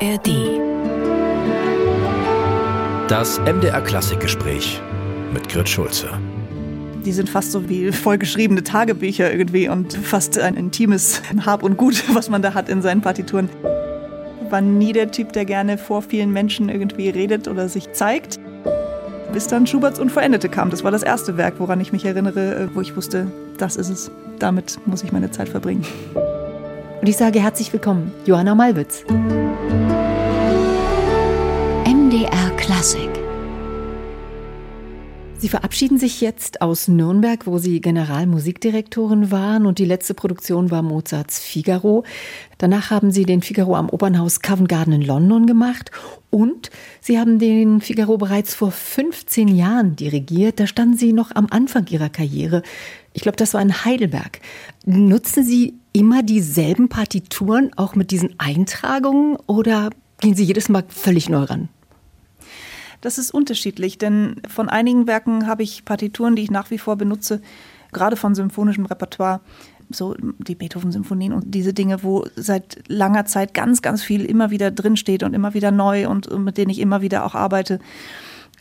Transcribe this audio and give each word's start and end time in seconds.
ARD. 0.00 0.60
Das 3.08 3.40
MDR 3.40 3.80
Klassikgespräch 3.80 4.80
mit 5.32 5.48
Grit 5.48 5.68
Schulze. 5.68 6.08
Die 7.04 7.12
sind 7.12 7.30
fast 7.30 7.52
so 7.52 7.68
wie 7.68 7.90
vollgeschriebene 7.92 8.62
Tagebücher 8.62 9.32
irgendwie 9.32 9.68
und 9.68 9.94
fast 9.94 10.38
ein 10.38 10.54
intimes 10.54 11.22
Hab 11.46 11.62
und 11.62 11.78
Gut, 11.78 12.04
was 12.14 12.28
man 12.28 12.42
da 12.42 12.52
hat 12.52 12.68
in 12.68 12.82
seinen 12.82 13.00
Partituren. 13.00 13.48
War 14.50 14.60
nie 14.60 14.92
der 14.92 15.10
Typ, 15.10 15.32
der 15.32 15.46
gerne 15.46 15.78
vor 15.78 16.02
vielen 16.02 16.30
Menschen 16.30 16.68
irgendwie 16.68 17.08
redet 17.08 17.48
oder 17.48 17.68
sich 17.68 17.92
zeigt. 17.92 18.38
Bis 19.32 19.46
dann 19.46 19.66
Schuberts 19.66 19.98
Unvollendete 19.98 20.48
kam. 20.48 20.68
Das 20.70 20.84
war 20.84 20.90
das 20.90 21.02
erste 21.02 21.36
Werk, 21.38 21.54
woran 21.58 21.80
ich 21.80 21.92
mich 21.92 22.04
erinnere, 22.04 22.68
wo 22.74 22.82
ich 22.82 22.96
wusste, 22.96 23.28
das 23.56 23.76
ist 23.76 23.88
es. 23.88 24.10
Damit 24.38 24.78
muss 24.84 25.02
ich 25.02 25.12
meine 25.12 25.30
Zeit 25.30 25.48
verbringen. 25.48 25.86
Und 27.00 27.08
ich 27.08 27.16
sage 27.16 27.40
herzlich 27.40 27.72
willkommen, 27.72 28.12
Johanna 28.26 28.54
Malwitz. 28.54 29.04
Klassik. 32.66 33.10
Sie 35.38 35.48
verabschieden 35.48 35.98
sich 35.98 36.20
jetzt 36.20 36.62
aus 36.62 36.88
Nürnberg, 36.88 37.46
wo 37.46 37.58
Sie 37.58 37.80
Generalmusikdirektorin 37.80 39.30
waren 39.30 39.66
und 39.66 39.78
die 39.78 39.84
letzte 39.84 40.14
Produktion 40.14 40.72
war 40.72 40.82
Mozarts 40.82 41.38
Figaro. 41.38 42.02
Danach 42.58 42.90
haben 42.90 43.12
Sie 43.12 43.24
den 43.24 43.40
Figaro 43.40 43.76
am 43.76 43.88
Opernhaus 43.88 44.40
Covent 44.40 44.68
Garden 44.68 44.94
in 44.94 45.02
London 45.02 45.46
gemacht 45.46 45.92
und 46.30 46.72
Sie 47.00 47.20
haben 47.20 47.38
den 47.38 47.80
Figaro 47.80 48.18
bereits 48.18 48.56
vor 48.56 48.72
15 48.72 49.46
Jahren 49.46 49.94
dirigiert. 49.94 50.58
Da 50.58 50.66
standen 50.66 50.96
Sie 50.96 51.12
noch 51.12 51.30
am 51.36 51.46
Anfang 51.48 51.86
Ihrer 51.86 52.08
Karriere. 52.08 52.64
Ich 53.12 53.22
glaube, 53.22 53.36
das 53.36 53.54
war 53.54 53.62
in 53.62 53.84
Heidelberg. 53.84 54.40
Nutzen 54.84 55.44
Sie 55.44 55.74
immer 55.92 56.24
dieselben 56.24 56.88
Partituren, 56.88 57.70
auch 57.76 57.94
mit 57.94 58.10
diesen 58.10 58.34
Eintragungen, 58.40 59.36
oder 59.46 59.90
gehen 60.20 60.34
Sie 60.34 60.42
jedes 60.42 60.68
Mal 60.68 60.82
völlig 60.88 61.28
neu 61.28 61.44
ran? 61.44 61.68
Das 63.06 63.18
ist 63.18 63.30
unterschiedlich, 63.30 63.98
denn 63.98 64.34
von 64.48 64.68
einigen 64.68 65.06
Werken 65.06 65.46
habe 65.46 65.62
ich 65.62 65.84
Partituren, 65.84 66.34
die 66.34 66.42
ich 66.42 66.50
nach 66.50 66.72
wie 66.72 66.78
vor 66.78 66.96
benutze, 66.96 67.40
gerade 67.92 68.16
von 68.16 68.34
symphonischem 68.34 68.84
Repertoire, 68.84 69.42
so 69.90 70.16
die 70.18 70.56
Beethoven-Symphonien 70.56 71.32
und 71.32 71.54
diese 71.54 71.72
Dinge, 71.72 72.02
wo 72.02 72.26
seit 72.34 72.82
langer 72.88 73.24
Zeit 73.24 73.54
ganz, 73.54 73.80
ganz 73.80 74.02
viel 74.02 74.24
immer 74.24 74.50
wieder 74.50 74.72
drinsteht 74.72 75.22
und 75.22 75.34
immer 75.34 75.54
wieder 75.54 75.70
neu 75.70 76.08
und 76.08 76.36
mit 76.36 76.58
denen 76.58 76.72
ich 76.72 76.80
immer 76.80 77.00
wieder 77.00 77.24
auch 77.24 77.36
arbeite 77.36 77.78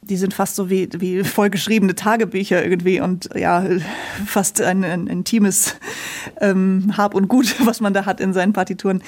die 0.04 0.18
sind 0.18 0.36
fast 0.36 0.56
so 0.56 0.70
wie, 0.70 0.88
wie 1.00 1.24
vollgeschriebene 1.24 1.96
Tagebücher 1.96 2.64
irgendwie 2.64 3.02
und 3.02 3.28
ja, 3.36 3.66
fast 4.28 4.62
ein, 4.62 4.84
ein 4.84 5.08
intimes 5.08 5.76
ähm, 6.40 6.94
Hab 6.96 7.16
und 7.16 7.28
Gut, 7.28 7.56
was 7.66 7.82
man 7.82 7.96
da 7.96 8.06
hat 8.06 8.20
in 8.20 8.32
seinen 8.32 8.54
Partituren. 8.54 9.02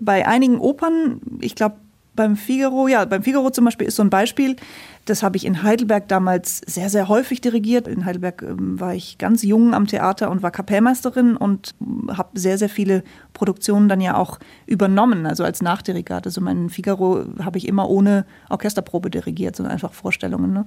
Bei 0.00 0.26
einigen 0.26 0.58
Opern, 0.58 1.20
ich 1.40 1.54
glaube, 1.54 1.76
beim 2.18 2.36
Figaro, 2.36 2.88
ja, 2.88 3.04
beim 3.04 3.22
Figaro 3.22 3.48
zum 3.50 3.64
Beispiel 3.64 3.86
ist 3.86 3.94
so 3.94 4.02
ein 4.02 4.10
Beispiel. 4.10 4.56
Das 5.04 5.22
habe 5.22 5.36
ich 5.36 5.46
in 5.46 5.62
Heidelberg 5.62 6.08
damals 6.08 6.60
sehr, 6.66 6.90
sehr 6.90 7.06
häufig 7.06 7.40
dirigiert. 7.40 7.86
In 7.86 8.04
Heidelberg 8.04 8.42
ähm, 8.42 8.80
war 8.80 8.92
ich 8.92 9.18
ganz 9.18 9.44
jung 9.44 9.72
am 9.72 9.86
Theater 9.86 10.28
und 10.28 10.42
war 10.42 10.50
Kapellmeisterin 10.50 11.36
und 11.36 11.76
habe 12.08 12.36
sehr, 12.36 12.58
sehr 12.58 12.68
viele 12.68 13.04
Produktionen 13.34 13.88
dann 13.88 14.00
ja 14.00 14.16
auch 14.16 14.40
übernommen, 14.66 15.26
also 15.26 15.44
als 15.44 15.62
Nachdirigat. 15.62 16.26
Also 16.26 16.40
mein 16.40 16.70
Figaro 16.70 17.24
habe 17.40 17.56
ich 17.56 17.68
immer 17.68 17.88
ohne 17.88 18.26
Orchesterprobe 18.48 19.10
dirigiert, 19.10 19.54
sondern 19.54 19.72
einfach 19.72 19.92
Vorstellungen. 19.92 20.52
Ne? 20.52 20.66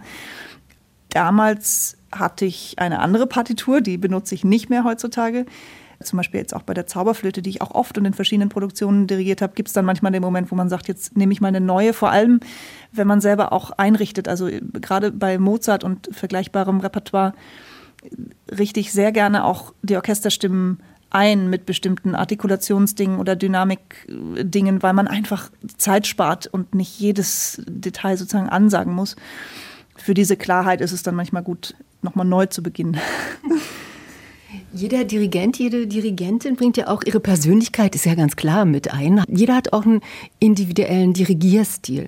Damals 1.09 1.97
hatte 2.13 2.45
ich 2.45 2.79
eine 2.79 2.99
andere 2.99 3.27
Partitur, 3.27 3.81
die 3.81 3.97
benutze 3.97 4.35
ich 4.35 4.45
nicht 4.45 4.69
mehr 4.69 4.85
heutzutage. 4.85 5.45
Zum 6.05 6.17
Beispiel 6.17 6.39
jetzt 6.39 6.55
auch 6.55 6.63
bei 6.63 6.73
der 6.73 6.87
Zauberflöte, 6.87 7.41
die 7.41 7.49
ich 7.49 7.61
auch 7.61 7.71
oft 7.71 7.97
und 7.97 8.05
in 8.05 8.13
verschiedenen 8.13 8.49
Produktionen 8.49 9.07
dirigiert 9.07 9.41
habe, 9.41 9.53
gibt 9.53 9.69
es 9.69 9.73
dann 9.73 9.85
manchmal 9.85 10.11
den 10.11 10.21
Moment, 10.21 10.51
wo 10.51 10.55
man 10.55 10.69
sagt, 10.69 10.87
jetzt 10.87 11.15
nehme 11.17 11.33
ich 11.33 11.41
mal 11.41 11.49
eine 11.49 11.61
neue, 11.61 11.93
vor 11.93 12.11
allem 12.11 12.39
wenn 12.91 13.07
man 13.07 13.21
selber 13.21 13.53
auch 13.53 13.71
einrichtet. 13.71 14.27
Also 14.27 14.49
gerade 14.73 15.11
bei 15.11 15.37
Mozart 15.37 15.83
und 15.83 16.09
vergleichbarem 16.11 16.79
Repertoire 16.79 17.33
richte 18.49 18.79
ich 18.79 18.91
sehr 18.91 19.11
gerne 19.11 19.45
auch 19.45 19.73
die 19.81 19.95
Orchesterstimmen 19.95 20.81
ein 21.11 21.49
mit 21.49 21.65
bestimmten 21.65 22.15
Artikulationsdingen 22.15 23.19
oder 23.19 23.35
Dynamikdingen, 23.35 24.81
weil 24.81 24.93
man 24.93 25.07
einfach 25.07 25.51
Zeit 25.77 26.07
spart 26.07 26.47
und 26.47 26.73
nicht 26.73 26.99
jedes 26.99 27.61
Detail 27.67 28.17
sozusagen 28.17 28.49
ansagen 28.49 28.93
muss. 28.93 29.17
Für 29.97 30.13
diese 30.13 30.37
Klarheit 30.37 30.81
ist 30.81 30.93
es 30.93 31.03
dann 31.03 31.15
manchmal 31.15 31.43
gut, 31.43 31.75
nochmal 32.01 32.25
neu 32.25 32.45
zu 32.45 32.63
beginnen. 32.63 32.97
Jeder 34.73 35.03
Dirigent, 35.03 35.59
jede 35.59 35.85
Dirigentin 35.85 36.55
bringt 36.55 36.77
ja 36.77 36.87
auch 36.87 37.03
ihre 37.03 37.19
Persönlichkeit, 37.19 37.93
ist 37.93 38.05
ja 38.05 38.15
ganz 38.15 38.37
klar, 38.37 38.63
mit 38.63 38.93
ein. 38.93 39.21
Jeder 39.27 39.55
hat 39.55 39.73
auch 39.73 39.85
einen 39.85 39.99
individuellen 40.39 41.11
Dirigierstil. 41.11 42.07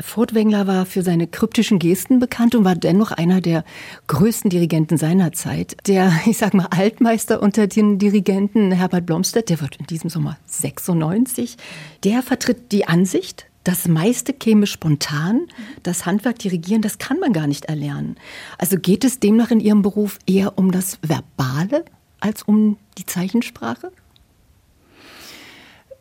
Furtwängler 0.00 0.66
war 0.66 0.86
für 0.86 1.02
seine 1.02 1.26
kryptischen 1.26 1.78
Gesten 1.78 2.18
bekannt 2.18 2.54
und 2.54 2.64
war 2.64 2.76
dennoch 2.76 3.10
einer 3.10 3.42
der 3.42 3.62
größten 4.06 4.48
Dirigenten 4.48 4.96
seiner 4.96 5.32
Zeit. 5.32 5.76
Der, 5.86 6.10
ich 6.26 6.38
sag 6.38 6.54
mal, 6.54 6.68
Altmeister 6.70 7.42
unter 7.42 7.66
den 7.66 7.98
Dirigenten, 7.98 8.72
Herbert 8.72 9.04
Blomstedt, 9.04 9.50
der 9.50 9.60
wird 9.60 9.76
in 9.76 9.86
diesem 9.86 10.08
Sommer 10.08 10.38
96, 10.46 11.58
der 12.04 12.22
vertritt 12.22 12.72
die 12.72 12.88
Ansicht, 12.88 13.44
das 13.64 13.86
meiste 13.86 14.32
käme 14.32 14.66
spontan. 14.66 15.42
Das 15.82 16.06
Handwerk 16.06 16.38
dirigieren, 16.38 16.80
das 16.80 16.96
kann 16.96 17.20
man 17.20 17.34
gar 17.34 17.46
nicht 17.46 17.66
erlernen. 17.66 18.16
Also 18.56 18.78
geht 18.78 19.04
es 19.04 19.20
demnach 19.20 19.50
in 19.50 19.60
Ihrem 19.60 19.82
Beruf 19.82 20.18
eher 20.26 20.56
um 20.56 20.72
das 20.72 20.98
Verbale 21.02 21.84
als 22.20 22.42
um 22.42 22.78
die 22.96 23.06
Zeichensprache? 23.06 23.92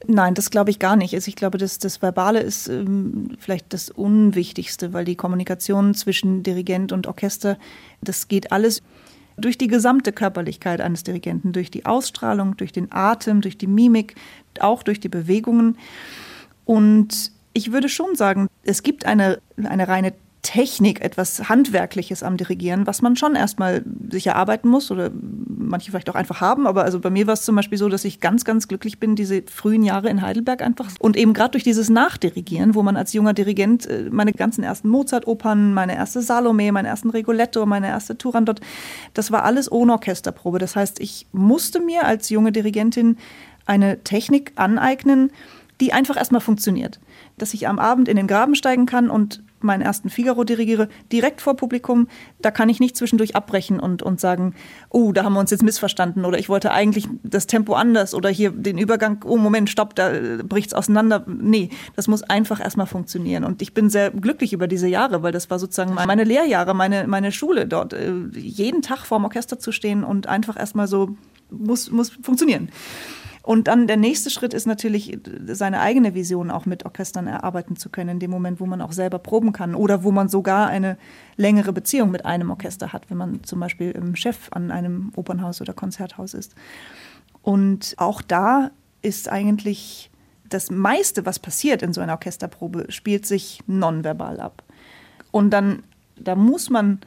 Nein, 0.06 0.36
das 0.36 0.52
glaube 0.52 0.70
ich 0.70 0.80
gar 0.80 0.96
nicht. 0.96 1.14
Also 1.14 1.28
ich 1.28 1.36
glaube, 1.36 1.58
das, 1.58 1.80
das 1.80 2.02
Verbale 2.02 2.40
ist 2.40 2.68
ähm, 2.68 3.36
vielleicht 3.40 3.74
das 3.74 3.90
Unwichtigste, 3.90 4.94
weil 4.94 5.06
die 5.06 5.16
Kommunikation 5.16 5.94
zwischen 5.96 6.44
Dirigent 6.44 6.92
und 6.92 7.08
Orchester, 7.08 7.58
das 8.02 8.28
geht 8.28 8.52
alles 8.52 8.84
durch 9.38 9.58
die 9.58 9.68
gesamte 9.68 10.12
Körperlichkeit 10.14 10.82
eines 10.82 11.04
Dirigenten, 11.04 11.52
durch 11.52 11.72
die 11.72 11.86
Ausstrahlung, 11.86 12.58
durch 12.58 12.72
den 12.72 12.92
Atem, 12.92 13.42
durch 13.42 13.58
die 13.58 13.68
Mimik, 13.68 14.16
auch 14.60 14.84
durch 14.84 15.00
die 15.00 15.10
Bewegungen. 15.10 15.78
Und 16.66 17.32
ich 17.54 17.72
würde 17.72 17.90
schon 17.90 18.16
sagen, 18.16 18.48
es 18.64 18.84
gibt 18.84 19.06
eine, 19.06 19.40
eine 19.64 19.88
reine 19.88 20.14
Technik, 20.48 21.02
etwas 21.02 21.50
Handwerkliches 21.50 22.24
am 22.24 22.38
Dirigieren, 22.38 22.88
was 22.88 23.02
man 23.02 23.18
schon 23.18 23.36
erstmal 23.36 23.84
sich 24.10 24.28
erarbeiten 24.28 24.70
muss 24.70 24.90
oder 24.92 25.12
manche 25.14 25.92
vielleicht 25.92 26.10
auch 26.10 26.16
einfach 26.16 26.40
haben. 26.40 26.68
Aber 26.68 26.86
also 26.86 27.02
bei 27.02 27.10
mir 27.10 27.28
war 27.28 27.34
es 27.34 27.42
zum 27.42 27.58
Beispiel 27.58 27.78
so, 27.78 27.90
dass 27.90 28.06
ich 28.06 28.22
ganz, 28.22 28.46
ganz 28.46 28.70
glücklich 28.70 28.98
bin, 28.98 29.18
diese 29.18 29.42
frühen 29.42 29.84
Jahre 29.84 30.08
in 30.08 30.22
Heidelberg 30.22 30.62
einfach. 30.62 30.88
Und 31.00 31.18
eben 31.18 31.34
gerade 31.34 31.52
durch 31.52 31.66
dieses 31.66 31.90
Nachdirigieren, 31.90 32.76
wo 32.76 32.82
man 32.82 32.96
als 32.96 33.12
junger 33.12 33.34
Dirigent 33.34 33.88
äh, 33.88 34.08
meine 34.10 34.32
ganzen 34.32 34.64
ersten 34.64 34.88
Mozart-Opern, 34.88 35.74
meine 35.74 35.98
erste 35.98 36.22
Salome, 36.22 36.72
meine 36.72 36.88
ersten 36.88 37.10
Rigoletto, 37.10 37.66
meine 37.66 37.88
erste 37.88 38.18
Turandot, 38.18 38.62
das 39.14 39.34
war 39.34 39.44
alles 39.44 39.70
ohne 39.70 39.92
Orchesterprobe. 39.92 40.60
Das 40.60 40.78
heißt, 40.78 41.02
ich 41.02 41.28
musste 41.34 41.82
mir 41.82 42.06
als 42.06 42.30
junge 42.30 42.54
Dirigentin 42.54 43.18
eine 43.66 44.02
Technik 44.06 44.54
aneignen, 44.56 45.30
die 45.82 45.92
einfach 45.92 46.16
erstmal 46.16 46.40
funktioniert. 46.40 47.02
Dass 47.38 47.54
ich 47.54 47.68
am 47.68 47.80
Abend 47.80 48.08
in 48.08 48.16
den 48.16 48.28
Graben 48.28 48.56
steigen 48.56 48.86
kann 48.86 49.10
und 49.10 49.44
meinen 49.60 49.82
ersten 49.82 50.10
Figaro 50.10 50.44
dirigiere, 50.44 50.90
direkt 51.12 51.42
vor 51.42 51.56
Publikum. 51.56 52.08
Da 52.42 52.52
kann 52.52 52.70
ich 52.70 52.80
nicht 52.80 52.96
zwischendurch 52.96 53.36
abbrechen 53.36 53.80
und, 53.80 54.04
und 54.04 54.20
sagen, 54.20 54.56
oh, 54.90 55.12
da 55.12 55.24
haben 55.24 55.34
wir 55.34 55.40
uns 55.40 55.52
jetzt 55.52 55.64
missverstanden 55.64 56.26
oder 56.26 56.38
ich 56.40 56.50
wollte 56.50 56.72
eigentlich 56.72 57.08
das 57.24 57.48
Tempo 57.48 57.74
anders 57.74 58.14
oder 58.14 58.30
hier 58.30 58.52
den 58.52 58.78
Übergang, 58.78 59.24
oh 59.26 59.38
Moment, 59.38 59.70
stopp, 59.70 59.96
da 59.96 60.12
bricht 60.44 60.68
es 60.68 60.74
auseinander. 60.74 61.24
Nee, 61.28 61.70
das 61.96 62.08
muss 62.08 62.24
einfach 62.24 62.60
erstmal 62.60 62.88
funktionieren. 62.88 63.44
Und 63.44 63.62
ich 63.62 63.74
bin 63.74 63.90
sehr 63.90 64.12
glücklich 64.12 64.54
über 64.54 64.68
diese 64.68 64.88
Jahre, 64.88 65.24
weil 65.24 65.32
das 65.32 65.50
war 65.50 65.60
sozusagen 65.60 65.94
meine 65.94 66.24
Lehrjahre, 66.24 66.74
meine, 66.74 67.08
meine 67.08 67.32
Schule 67.32 67.68
dort. 67.68 67.94
Äh, 67.94 68.14
jeden 68.34 68.82
Tag 68.82 69.06
vorm 69.06 69.26
Orchester 69.26 69.60
zu 69.60 69.72
stehen 69.72 70.04
und 70.04 70.28
einfach 70.28 70.58
erstmal 70.58 70.88
so 70.88 71.16
muss, 71.50 71.92
muss 71.92 72.10
funktionieren. 72.22 72.70
Und 73.48 73.70
dann 73.70 73.88
der 73.88 73.96
nächste 73.96 74.30
Schritt 74.30 74.54
ist 74.54 74.66
natürlich, 74.66 75.20
seine 75.46 75.80
eigene 75.80 76.14
Vision 76.14 76.52
auch 76.52 76.66
mit 76.66 76.84
Orchestern 76.84 77.28
erarbeiten 77.28 77.78
zu 77.78 77.88
können, 77.88 78.10
in 78.10 78.20
dem 78.20 78.30
Moment, 78.30 78.60
wo 78.60 78.66
man 78.66 78.82
auch 78.82 78.92
selber 78.92 79.20
proben 79.20 79.54
kann 79.54 79.74
oder 79.74 80.04
wo 80.04 80.12
man 80.12 80.28
sogar 80.28 80.68
eine 80.68 80.98
längere 81.38 81.72
Beziehung 81.72 82.12
mit 82.12 82.26
einem 82.26 82.50
Orchester 82.50 82.92
hat, 82.92 83.10
wenn 83.10 83.16
man 83.16 83.46
zum 83.46 83.62
Beispiel 83.62 83.94
Chef 84.16 84.50
an 84.52 84.70
einem 84.70 85.14
Opernhaus 85.16 85.62
oder 85.62 85.72
Konzerthaus 85.72 86.34
ist. 86.34 86.56
Und 87.42 87.96
auch 87.96 88.22
da 88.22 88.72
ist 89.02 89.30
eigentlich 89.30 90.12
das 90.50 90.70
meiste, 90.70 91.26
was 91.26 91.40
passiert 91.40 91.82
in 91.82 91.94
so 91.94 92.02
einer 92.02 92.16
Orchesterprobe, 92.16 92.88
spielt 92.90 93.26
sich 93.26 93.62
nonverbal 93.66 94.42
ab. 94.42 94.62
Und 95.32 95.52
dann, 95.52 95.84
da 96.18 96.36
muss 96.36 96.70
man 96.70 97.00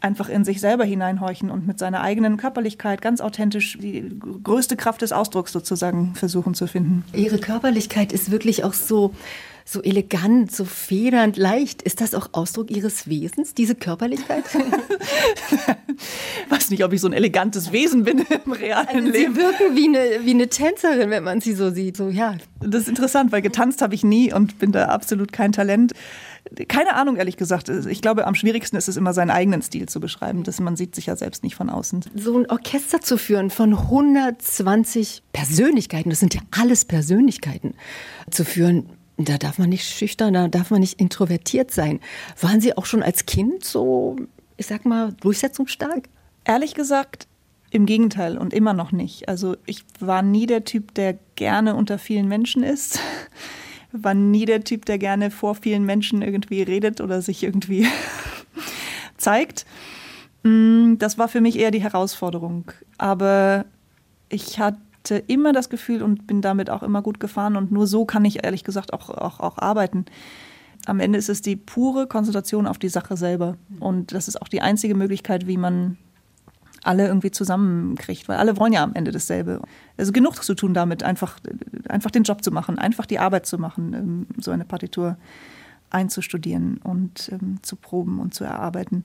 einfach 0.00 0.28
in 0.28 0.44
sich 0.44 0.60
selber 0.60 0.84
hineinhorchen 0.84 1.50
und 1.50 1.66
mit 1.66 1.78
seiner 1.78 2.02
eigenen 2.02 2.36
Körperlichkeit 2.36 3.00
ganz 3.00 3.20
authentisch 3.20 3.78
die 3.80 4.16
größte 4.42 4.76
Kraft 4.76 5.02
des 5.02 5.12
Ausdrucks 5.12 5.52
sozusagen 5.52 6.14
versuchen 6.14 6.54
zu 6.54 6.66
finden. 6.66 7.04
Ihre 7.12 7.38
Körperlichkeit 7.38 8.12
ist 8.12 8.30
wirklich 8.30 8.64
auch 8.64 8.74
so 8.74 9.12
so 9.68 9.82
elegant, 9.82 10.52
so 10.52 10.64
federnd, 10.64 11.36
leicht. 11.36 11.82
Ist 11.82 12.00
das 12.00 12.14
auch 12.14 12.28
Ausdruck 12.32 12.70
Ihres 12.70 13.08
Wesens, 13.08 13.52
diese 13.52 13.74
Körperlichkeit? 13.74 14.44
Ich 14.54 16.50
weiß 16.50 16.70
nicht, 16.70 16.84
ob 16.84 16.92
ich 16.92 17.00
so 17.00 17.08
ein 17.08 17.12
elegantes 17.12 17.72
Wesen 17.72 18.04
bin 18.04 18.20
im 18.44 18.52
realen 18.52 18.86
also 18.86 19.10
Leben. 19.10 19.34
Sie 19.34 19.40
wirken 19.40 19.74
wie 19.76 19.88
eine, 19.88 20.24
wie 20.24 20.30
eine 20.30 20.48
Tänzerin, 20.48 21.10
wenn 21.10 21.24
man 21.24 21.40
sie 21.40 21.52
so 21.52 21.70
sieht. 21.70 21.96
So, 21.96 22.10
ja. 22.10 22.36
Das 22.60 22.82
ist 22.82 22.88
interessant, 22.88 23.32
weil 23.32 23.42
getanzt 23.42 23.82
habe 23.82 23.96
ich 23.96 24.04
nie 24.04 24.32
und 24.32 24.60
bin 24.60 24.70
da 24.70 24.86
absolut 24.86 25.32
kein 25.32 25.50
Talent. 25.50 25.94
Keine 26.68 26.94
Ahnung, 26.94 27.16
ehrlich 27.16 27.36
gesagt. 27.36 27.68
Ich 27.68 28.00
glaube, 28.00 28.26
am 28.26 28.34
schwierigsten 28.34 28.76
ist 28.76 28.88
es 28.88 28.96
immer, 28.96 29.12
seinen 29.12 29.30
eigenen 29.30 29.62
Stil 29.62 29.88
zu 29.88 30.00
beschreiben. 30.00 30.44
Das, 30.44 30.60
man 30.60 30.76
sieht 30.76 30.94
sich 30.94 31.06
ja 31.06 31.16
selbst 31.16 31.42
nicht 31.42 31.56
von 31.56 31.70
außen. 31.70 32.04
So 32.14 32.38
ein 32.38 32.50
Orchester 32.50 33.00
zu 33.00 33.18
führen 33.18 33.50
von 33.50 33.72
120 33.74 35.22
Persönlichkeiten, 35.32 36.10
das 36.10 36.20
sind 36.20 36.34
ja 36.34 36.40
alles 36.52 36.84
Persönlichkeiten, 36.84 37.74
zu 38.30 38.44
führen, 38.44 38.90
da 39.16 39.38
darf 39.38 39.58
man 39.58 39.70
nicht 39.70 39.88
schüchtern, 39.88 40.34
da 40.34 40.48
darf 40.48 40.70
man 40.70 40.80
nicht 40.80 41.00
introvertiert 41.00 41.70
sein. 41.70 42.00
Waren 42.40 42.60
Sie 42.60 42.76
auch 42.76 42.86
schon 42.86 43.02
als 43.02 43.26
Kind 43.26 43.64
so, 43.64 44.16
ich 44.56 44.66
sag 44.66 44.84
mal, 44.84 45.12
durchsetzungsstark? 45.20 46.08
Ehrlich 46.44 46.74
gesagt, 46.74 47.26
im 47.70 47.86
Gegenteil 47.86 48.38
und 48.38 48.52
immer 48.52 48.72
noch 48.72 48.92
nicht. 48.92 49.28
Also 49.28 49.56
ich 49.66 49.84
war 50.00 50.22
nie 50.22 50.46
der 50.46 50.64
Typ, 50.64 50.94
der 50.94 51.18
gerne 51.34 51.74
unter 51.74 51.98
vielen 51.98 52.28
Menschen 52.28 52.62
ist. 52.62 53.00
War 54.02 54.14
nie 54.14 54.44
der 54.44 54.64
Typ, 54.64 54.84
der 54.84 54.98
gerne 54.98 55.30
vor 55.30 55.54
vielen 55.54 55.84
Menschen 55.84 56.22
irgendwie 56.22 56.62
redet 56.62 57.00
oder 57.00 57.22
sich 57.22 57.42
irgendwie 57.42 57.86
zeigt. 59.16 59.66
Mm, 60.42 60.94
das 60.98 61.18
war 61.18 61.28
für 61.28 61.40
mich 61.40 61.58
eher 61.58 61.70
die 61.70 61.82
Herausforderung. 61.82 62.70
Aber 62.98 63.64
ich 64.28 64.58
hatte 64.58 65.16
immer 65.26 65.52
das 65.52 65.68
Gefühl 65.68 66.02
und 66.02 66.26
bin 66.26 66.42
damit 66.42 66.70
auch 66.70 66.82
immer 66.82 67.02
gut 67.02 67.20
gefahren 67.20 67.56
und 67.56 67.72
nur 67.72 67.86
so 67.86 68.04
kann 68.04 68.24
ich 68.24 68.44
ehrlich 68.44 68.64
gesagt 68.64 68.92
auch, 68.92 69.10
auch, 69.10 69.40
auch 69.40 69.58
arbeiten. 69.58 70.06
Am 70.86 71.00
Ende 71.00 71.18
ist 71.18 71.28
es 71.28 71.42
die 71.42 71.56
pure 71.56 72.06
Konzentration 72.06 72.66
auf 72.66 72.78
die 72.78 72.88
Sache 72.88 73.16
selber. 73.16 73.56
Und 73.80 74.12
das 74.12 74.28
ist 74.28 74.40
auch 74.40 74.48
die 74.48 74.62
einzige 74.62 74.94
Möglichkeit, 74.94 75.46
wie 75.46 75.56
man 75.56 75.98
alle 76.86 77.06
irgendwie 77.06 77.30
zusammenkriegt, 77.30 78.28
weil 78.28 78.38
alle 78.38 78.56
wollen 78.56 78.72
ja 78.72 78.82
am 78.82 78.94
Ende 78.94 79.10
dasselbe. 79.10 79.60
Also 79.96 80.12
genug 80.12 80.42
zu 80.42 80.54
tun 80.54 80.74
damit, 80.74 81.02
einfach, 81.02 81.38
einfach 81.88 82.10
den 82.10 82.22
Job 82.22 82.42
zu 82.44 82.50
machen, 82.50 82.78
einfach 82.78 83.06
die 83.06 83.18
Arbeit 83.18 83.46
zu 83.46 83.58
machen, 83.58 83.92
ähm, 83.92 84.26
so 84.38 84.50
eine 84.50 84.64
Partitur 84.64 85.16
einzustudieren 85.90 86.78
und 86.78 87.30
ähm, 87.32 87.58
zu 87.62 87.76
proben 87.76 88.18
und 88.18 88.34
zu 88.34 88.44
erarbeiten. 88.44 89.04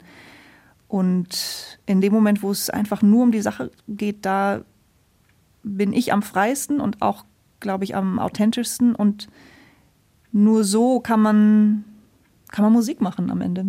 Und 0.88 1.80
in 1.86 2.02
dem 2.02 2.12
Moment, 2.12 2.44
wo 2.44 2.52
es 2.52 2.70
einfach 2.70 3.02
nur 3.02 3.24
um 3.24 3.32
die 3.32 3.42
Sache 3.42 3.72
geht, 3.88 4.26
da 4.26 4.62
bin 5.64 5.94
ich 5.94 6.12
am 6.12 6.22
freiesten 6.22 6.82
und 6.82 7.02
auch, 7.02 7.24
glaube 7.60 7.84
ich, 7.84 7.96
am 7.96 8.20
authentischsten. 8.20 8.94
Und 8.94 9.30
nur 10.32 10.64
so 10.64 11.00
kann 11.00 11.22
man, 11.22 11.86
kann 12.52 12.64
man 12.64 12.74
Musik 12.74 13.00
machen 13.00 13.32
am 13.32 13.42
Ende. 13.42 13.68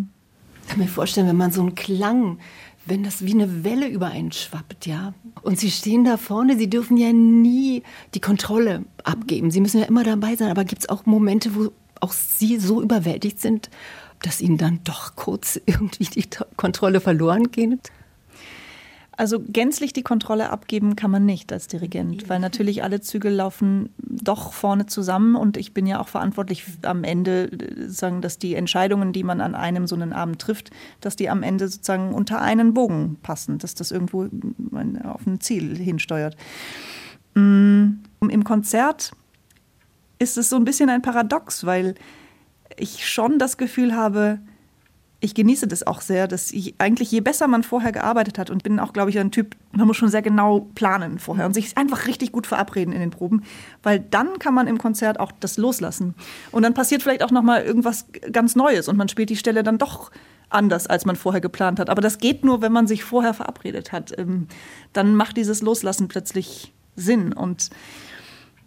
Ich 0.62 0.68
kann 0.68 0.78
mir 0.78 0.88
vorstellen, 0.88 1.28
wenn 1.28 1.36
man 1.36 1.52
so 1.52 1.60
einen 1.60 1.74
Klang 1.74 2.38
wenn 2.84 3.04
das 3.04 3.24
wie 3.24 3.32
eine 3.32 3.64
Welle 3.64 3.88
über 3.88 4.08
einen 4.08 4.32
schwappt, 4.32 4.86
ja. 4.86 5.14
Und 5.42 5.58
Sie 5.58 5.70
stehen 5.70 6.04
da 6.04 6.16
vorne, 6.16 6.56
Sie 6.56 6.68
dürfen 6.68 6.96
ja 6.96 7.12
nie 7.12 7.82
die 8.14 8.20
Kontrolle 8.20 8.84
abgeben. 9.04 9.50
Sie 9.50 9.60
müssen 9.60 9.80
ja 9.80 9.86
immer 9.86 10.04
dabei 10.04 10.36
sein. 10.36 10.50
Aber 10.50 10.64
gibt 10.64 10.82
es 10.82 10.88
auch 10.88 11.06
Momente, 11.06 11.54
wo 11.54 11.72
auch 12.00 12.12
Sie 12.12 12.58
so 12.58 12.82
überwältigt 12.82 13.40
sind, 13.40 13.70
dass 14.22 14.40
Ihnen 14.40 14.58
dann 14.58 14.80
doch 14.84 15.14
kurz 15.14 15.60
irgendwie 15.66 16.04
die 16.04 16.28
Kontrolle 16.56 17.00
verloren 17.00 17.50
geht? 17.50 17.90
Also 19.22 19.38
gänzlich 19.38 19.92
die 19.92 20.02
Kontrolle 20.02 20.50
abgeben 20.50 20.96
kann 20.96 21.12
man 21.12 21.24
nicht 21.24 21.52
als 21.52 21.68
Dirigent, 21.68 22.28
weil 22.28 22.40
natürlich 22.40 22.82
alle 22.82 23.00
Zügel 23.02 23.32
laufen 23.32 23.90
doch 23.98 24.52
vorne 24.52 24.86
zusammen 24.86 25.36
und 25.36 25.56
ich 25.56 25.72
bin 25.72 25.86
ja 25.86 26.00
auch 26.00 26.08
verantwortlich 26.08 26.64
am 26.82 27.04
Ende, 27.04 27.48
sagen, 27.86 28.20
dass 28.20 28.38
die 28.38 28.56
Entscheidungen, 28.56 29.12
die 29.12 29.22
man 29.22 29.40
an 29.40 29.54
einem 29.54 29.86
so 29.86 29.94
einen 29.94 30.12
Abend 30.12 30.40
trifft, 30.40 30.72
dass 31.00 31.14
die 31.14 31.30
am 31.30 31.44
Ende 31.44 31.68
sozusagen 31.68 32.12
unter 32.14 32.42
einen 32.42 32.74
Bogen 32.74 33.16
passen, 33.22 33.58
dass 33.58 33.76
das 33.76 33.92
irgendwo 33.92 34.24
auf 35.04 35.24
ein 35.24 35.38
Ziel 35.38 35.76
hinsteuert. 35.76 36.36
Mm, 37.36 38.00
Im 38.28 38.42
Konzert 38.42 39.12
ist 40.18 40.36
es 40.36 40.48
so 40.48 40.56
ein 40.56 40.64
bisschen 40.64 40.90
ein 40.90 41.02
Paradox, 41.02 41.64
weil 41.64 41.94
ich 42.76 43.08
schon 43.08 43.38
das 43.38 43.56
Gefühl 43.56 43.94
habe, 43.94 44.40
ich 45.22 45.34
genieße 45.34 45.68
das 45.68 45.86
auch 45.86 46.00
sehr, 46.00 46.26
dass 46.26 46.50
ich, 46.50 46.74
eigentlich 46.78 47.12
je 47.12 47.20
besser 47.20 47.46
man 47.46 47.62
vorher 47.62 47.92
gearbeitet 47.92 48.38
hat 48.38 48.50
und 48.50 48.64
bin 48.64 48.80
auch, 48.80 48.92
glaube 48.92 49.08
ich, 49.08 49.18
ein 49.20 49.30
Typ, 49.30 49.54
man 49.70 49.86
muss 49.86 49.96
schon 49.96 50.08
sehr 50.08 50.20
genau 50.20 50.66
planen 50.74 51.20
vorher 51.20 51.46
und 51.46 51.54
sich 51.54 51.76
einfach 51.78 52.08
richtig 52.08 52.32
gut 52.32 52.48
verabreden 52.48 52.92
in 52.92 52.98
den 52.98 53.10
Proben, 53.10 53.44
weil 53.84 54.00
dann 54.00 54.40
kann 54.40 54.52
man 54.52 54.66
im 54.66 54.78
Konzert 54.78 55.20
auch 55.20 55.30
das 55.38 55.58
loslassen 55.58 56.14
und 56.50 56.64
dann 56.64 56.74
passiert 56.74 57.04
vielleicht 57.04 57.22
auch 57.22 57.30
noch 57.30 57.42
mal 57.42 57.62
irgendwas 57.62 58.06
ganz 58.32 58.56
Neues 58.56 58.88
und 58.88 58.96
man 58.96 59.08
spielt 59.08 59.30
die 59.30 59.36
Stelle 59.36 59.62
dann 59.62 59.78
doch 59.78 60.10
anders, 60.50 60.88
als 60.88 61.06
man 61.06 61.14
vorher 61.14 61.40
geplant 61.40 61.78
hat. 61.78 61.88
Aber 61.88 62.02
das 62.02 62.18
geht 62.18 62.44
nur, 62.44 62.60
wenn 62.60 62.72
man 62.72 62.88
sich 62.88 63.04
vorher 63.04 63.32
verabredet 63.32 63.92
hat. 63.92 64.18
Ähm, 64.18 64.48
dann 64.92 65.14
macht 65.14 65.36
dieses 65.36 65.62
Loslassen 65.62 66.08
plötzlich 66.08 66.74
Sinn 66.96 67.32
und 67.32 67.70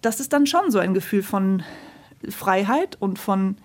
das 0.02 0.22
ist 0.22 0.32
dann 0.32 0.48
schon 0.48 0.72
so 0.72 0.80
ein 0.80 0.94
Gefühl 0.94 1.22
von 1.22 1.64
Freiheit 2.30 2.96
und 3.00 3.20
von 3.20 3.58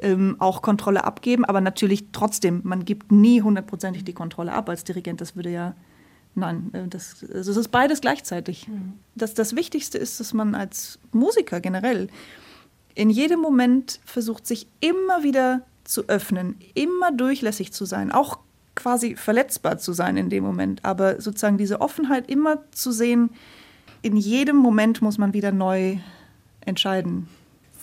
ähm, 0.00 0.36
auch 0.38 0.62
Kontrolle 0.62 1.04
abgeben, 1.04 1.44
aber 1.44 1.60
natürlich 1.60 2.06
trotzdem, 2.12 2.60
man 2.64 2.84
gibt 2.84 3.12
nie 3.12 3.42
hundertprozentig 3.42 4.04
die 4.04 4.12
Kontrolle 4.12 4.52
ab 4.52 4.68
als 4.68 4.84
Dirigent. 4.84 5.20
Das 5.20 5.36
würde 5.36 5.50
ja, 5.50 5.74
nein, 6.34 6.70
äh, 6.72 6.88
das, 6.88 7.24
also 7.32 7.50
es 7.50 7.56
ist 7.56 7.68
beides 7.68 8.00
gleichzeitig. 8.00 8.68
Mhm. 8.68 8.94
Das, 9.14 9.34
das 9.34 9.56
Wichtigste 9.56 9.98
ist, 9.98 10.20
dass 10.20 10.34
man 10.34 10.54
als 10.54 10.98
Musiker 11.12 11.60
generell 11.60 12.08
in 12.94 13.10
jedem 13.10 13.40
Moment 13.40 14.00
versucht, 14.04 14.46
sich 14.46 14.66
immer 14.80 15.22
wieder 15.22 15.62
zu 15.84 16.08
öffnen, 16.08 16.56
immer 16.74 17.12
durchlässig 17.12 17.72
zu 17.72 17.84
sein, 17.84 18.10
auch 18.10 18.38
quasi 18.74 19.16
verletzbar 19.16 19.78
zu 19.78 19.92
sein 19.92 20.16
in 20.16 20.30
dem 20.30 20.44
Moment, 20.44 20.84
aber 20.84 21.20
sozusagen 21.20 21.58
diese 21.58 21.80
Offenheit 21.80 22.28
immer 22.30 22.58
zu 22.72 22.92
sehen, 22.92 23.30
in 24.02 24.16
jedem 24.16 24.56
Moment 24.56 25.02
muss 25.02 25.18
man 25.18 25.32
wieder 25.32 25.52
neu 25.52 25.98
entscheiden. 26.60 27.28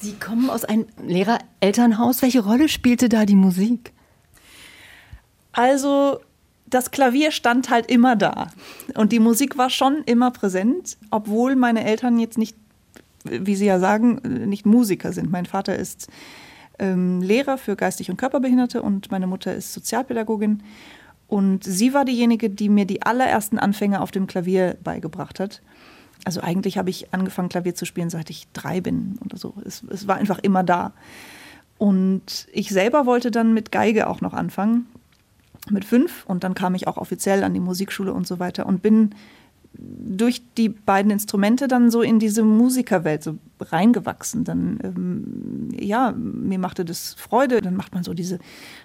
Sie 0.04 0.16
kommen 0.20 0.50
aus 0.50 0.66
einem 0.66 0.86
Lehrer-Elternhaus. 1.02 2.22
Welche 2.22 2.44
Rolle 2.44 2.68
spielte 2.68 3.08
da 3.08 3.26
die 3.26 3.36
Musik? 3.36 3.94
Also 5.54 6.20
das 6.66 6.92
Klavier 6.92 7.32
stand 7.32 7.70
halt 7.70 7.90
immer 7.90 8.18
da 8.18 8.48
und 8.96 9.14
die 9.14 9.20
Musik 9.20 9.58
war 9.58 9.70
schon 9.70 10.04
immer 10.06 10.32
präsent, 10.32 10.98
obwohl 11.10 11.56
meine 11.56 11.86
Eltern 11.86 12.20
jetzt 12.20 12.38
nicht, 12.38 12.58
wie 13.24 13.56
Sie 13.56 13.66
ja 13.66 13.80
sagen, 13.80 14.16
nicht 14.50 14.66
Musiker 14.66 15.14
sind. 15.14 15.32
Mein 15.32 15.46
Vater 15.46 15.78
ist 15.78 16.10
ähm, 16.80 17.22
Lehrer 17.22 17.58
für 17.58 17.78
geistig 17.78 18.12
und 18.12 18.18
Körperbehinderte 18.18 18.82
und 18.82 19.10
meine 19.10 19.28
Mutter 19.28 19.56
ist 19.56 19.72
Sozialpädagogin. 19.72 20.64
Und 21.30 21.64
sie 21.64 21.94
war 21.94 22.04
diejenige, 22.04 22.50
die 22.50 22.68
mir 22.68 22.86
die 22.86 23.04
allerersten 23.04 23.58
Anfänge 23.58 24.02
auf 24.02 24.12
dem 24.12 24.28
Klavier 24.28 24.76
beigebracht 24.84 25.40
hat 25.40 25.62
also 26.26 26.42
eigentlich 26.42 26.78
habe 26.78 26.90
ich 26.90 27.14
angefangen, 27.14 27.50
Klavier 27.50 27.76
zu 27.76 27.86
spielen, 27.86 28.10
seit 28.10 28.30
ich 28.30 28.48
drei 28.54 28.82
bin 28.82 29.18
oder 29.26 29.38
so. 29.38 29.54
Es, 29.66 29.84
es 29.84 30.08
war 30.08 30.16
einfach 30.16 30.40
immer 30.40 30.64
da. 30.64 30.94
Und 31.78 32.48
ich 32.54 32.70
selber 32.70 33.06
wollte 33.06 33.32
dann 33.32 33.54
mit 33.54 33.72
Geige 33.72 34.08
auch 34.08 34.22
noch 34.22 34.34
anfangen, 34.34 34.86
mit 35.70 35.86
fünf. 35.86 36.26
Und 36.26 36.44
dann 36.44 36.54
kam 36.54 36.76
ich 36.76 36.88
auch 36.88 36.98
offiziell 36.98 37.44
an 37.44 37.54
die 37.54 37.60
Musikschule 37.60 38.14
und 38.14 38.28
so 38.28 38.40
weiter 38.40 38.66
und 38.66 38.82
bin 38.82 39.16
durch 39.76 40.44
die 40.56 40.70
beiden 40.70 41.12
Instrumente 41.12 41.68
dann 41.68 41.90
so 41.90 42.02
in 42.02 42.20
diese 42.20 42.44
Musikerwelt 42.44 43.24
so 43.24 43.38
reingewachsen. 43.60 44.44
Dann, 44.44 44.80
ähm, 44.84 45.70
ja, 45.80 46.12
mir 46.12 46.60
machte 46.60 46.86
das 46.86 47.16
Freude. 47.16 47.62
Dann 47.62 47.76
macht 47.76 47.94
man 47.94 48.04
so 48.04 48.14
diese, 48.14 48.38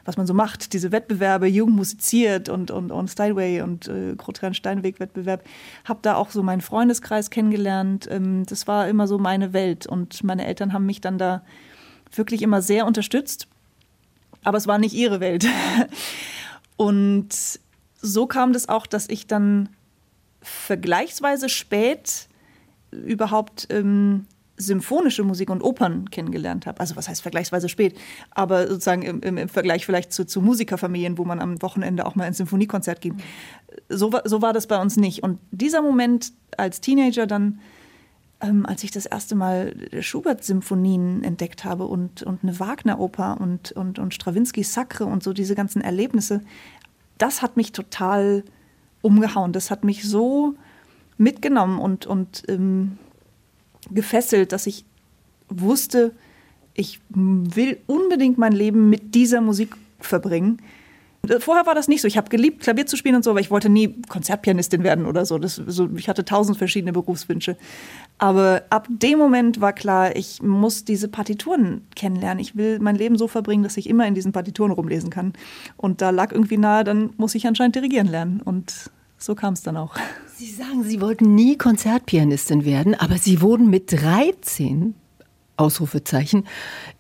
was 0.07 0.17
man 0.17 0.27
so 0.27 0.33
macht, 0.33 0.73
diese 0.73 0.91
Wettbewerbe, 0.91 1.47
Jugend 1.47 1.77
musiziert 1.77 2.49
und, 2.49 2.71
und, 2.71 2.91
und 2.91 3.09
Steinway 3.09 3.61
und 3.61 3.87
äh, 3.89 4.15
Grotran-Steinweg-Wettbewerb. 4.17 5.45
Habe 5.85 6.01
da 6.03 6.15
auch 6.15 6.31
so 6.31 6.43
meinen 6.43 6.63
Freundeskreis 6.63 7.29
kennengelernt. 7.29 8.09
Ähm, 8.11 8.47
das 8.47 8.67
war 8.67 8.89
immer 8.89 9.07
so 9.07 9.19
meine 9.19 9.53
Welt. 9.53 9.87
Und 9.87 10.25
meine 10.25 10.47
Eltern 10.47 10.73
haben 10.73 10.87
mich 10.87 11.03
dann 11.03 11.19
da 11.19 11.43
wirklich 12.15 12.41
immer 12.41 12.63
sehr 12.63 12.87
unterstützt. 12.87 13.47
Aber 14.43 14.57
es 14.57 14.67
war 14.67 14.79
nicht 14.79 14.95
ihre 14.95 15.21
Welt. 15.21 15.47
und 16.77 17.29
so 18.01 18.27
kam 18.27 18.53
das 18.55 18.69
auch, 18.69 18.87
dass 18.87 19.09
ich 19.09 19.27
dann 19.27 19.69
vergleichsweise 20.41 21.49
spät 21.49 22.29
überhaupt 22.91 23.67
ähm, 23.71 24.27
symphonische 24.59 25.23
Musik 25.23 25.51
und 25.51 25.63
Opern 25.63 26.11
kennengelernt 26.11 26.67
habe. 26.67 26.81
Also 26.81 26.97
was 26.97 27.09
heißt 27.09 27.23
vergleichsweise 27.23 27.69
spät, 27.69 27.97
aber 28.31 28.67
sozusagen 28.67 29.03
im, 29.03 29.21
im, 29.21 29.39
im 29.39 29.49
Vergleich 29.49 29.87
vielleicht 29.87 30.13
zu, 30.13 30.27
zu, 30.27 30.43
Musikerfamilien, 30.43 31.17
wo 31.17 31.25
man 31.25 31.41
am 31.41 31.63
Wochenende 31.63 32.05
auch 32.05 32.17
mal 32.17 32.27
ins 32.27 32.39
Symphoniekonzert 32.39 33.01
ging. 33.01 33.17
So, 33.89 34.11
so 34.25 34.43
war 34.43 34.53
das 34.53 34.67
bei 34.67 34.81
uns 34.81 34.97
nicht. 34.97 35.23
Und 35.23 35.39
dieser 35.53 35.81
Moment 35.81 36.33
als 36.57 36.81
Teenager 36.81 37.27
dann, 37.27 37.61
ähm, 38.41 38.67
als 38.67 38.83
ich 38.83 38.91
das 38.91 39.07
erste 39.07 39.37
Mal 39.37 39.75
Schubert-Symphonien 40.01 41.23
entdeckt 41.23 41.65
habe 41.65 41.85
und, 41.87 42.25
und 42.25 42.43
eine 42.43 42.59
Wagner-Oper 42.59 43.41
und, 43.41 43.73
und, 43.73 43.99
und 43.99 44.13
Stravinsky 44.13 44.65
Sacre 44.65 45.05
und 45.07 45.23
so 45.23 45.33
diese 45.33 45.55
ganzen 45.55 45.83
Erlebnisse, 45.83 46.41
das 47.19 47.43
hat 47.43 47.57
mich 47.57 47.73
total 47.73 48.45
umgehauen. 49.03 49.53
Das 49.53 49.71
hat 49.71 49.85
mich 49.85 50.09
so 50.09 50.55
mitgenommen 51.17 51.79
und, 51.79 52.07
und 52.07 52.45
ähm, 52.49 52.99
gefesselt, 53.91 54.53
dass 54.53 54.67
ich 54.67 54.85
wusste, 55.49 56.13
ich 56.75 57.01
will 57.09 57.79
unbedingt 57.87 58.39
mein 58.39 58.53
Leben 58.53 58.89
mit 58.89 59.15
dieser 59.15 59.41
Musik 59.41 59.75
verbringen. 59.99 60.63
Vorher 61.41 61.67
war 61.67 61.75
das 61.75 61.89
nicht 61.89 62.01
so. 62.01 62.09
Ich 62.09 62.17
habe 62.17 62.29
geliebt, 62.29 62.63
Klavier 62.63 62.87
zu 62.87 62.97
spielen 62.97 63.17
und 63.17 63.25
so, 63.25 63.31
aber 63.31 63.41
ich 63.41 63.51
wollte 63.51 63.69
nie 63.69 64.01
Konzertpianistin 64.09 64.83
werden 64.83 65.07
oder 65.07 65.25
so. 65.25 65.39
Das, 65.39 65.57
so. 65.57 65.89
Ich 65.97 66.09
hatte 66.09 66.25
tausend 66.25 66.59
verschiedene 66.59 66.93
Berufswünsche. 66.93 67.57
Aber 68.19 68.63
ab 68.71 68.89
dem 68.89 69.19
Moment 69.19 69.61
war 69.61 69.73
klar, 69.73 70.17
ich 70.17 70.43
muss 70.43 70.85
diese 70.85 71.09
Partituren 71.09 71.83
kennenlernen. 71.95 72.41
Ich 72.41 72.57
will 72.57 72.79
mein 72.81 72.97
Leben 72.97 73.17
so 73.17 73.29
verbringen, 73.29 73.63
dass 73.63 73.77
ich 73.77 73.89
immer 73.89 74.07
in 74.07 74.15
diesen 74.15 74.33
Partituren 74.33 74.73
rumlesen 74.73 75.11
kann. 75.11 75.33
Und 75.77 76.01
da 76.01 76.11
lag 76.11 76.33
irgendwie 76.33 76.59
nahe, 76.59 76.85
dann 76.85 77.11
muss 77.17 77.35
ich 77.35 77.47
anscheinend 77.47 77.77
dirigieren 77.77 78.09
lernen. 78.09 78.41
Und 78.45 78.91
so 79.19 79.35
kam 79.35 79.55
es 79.55 79.63
dann 79.63 79.77
auch. 79.77 79.97
Sie 80.37 80.51
sagen, 80.51 80.85
Sie 80.85 81.01
wollten 81.01 81.35
nie 81.35 81.57
Konzertpianistin 81.57 82.65
werden, 82.65 82.95
aber 82.95 83.19
Sie 83.19 83.41
wurden 83.43 83.71
mit 83.71 83.93
13 83.93 84.95
Ausrufezeichen, 85.59 86.45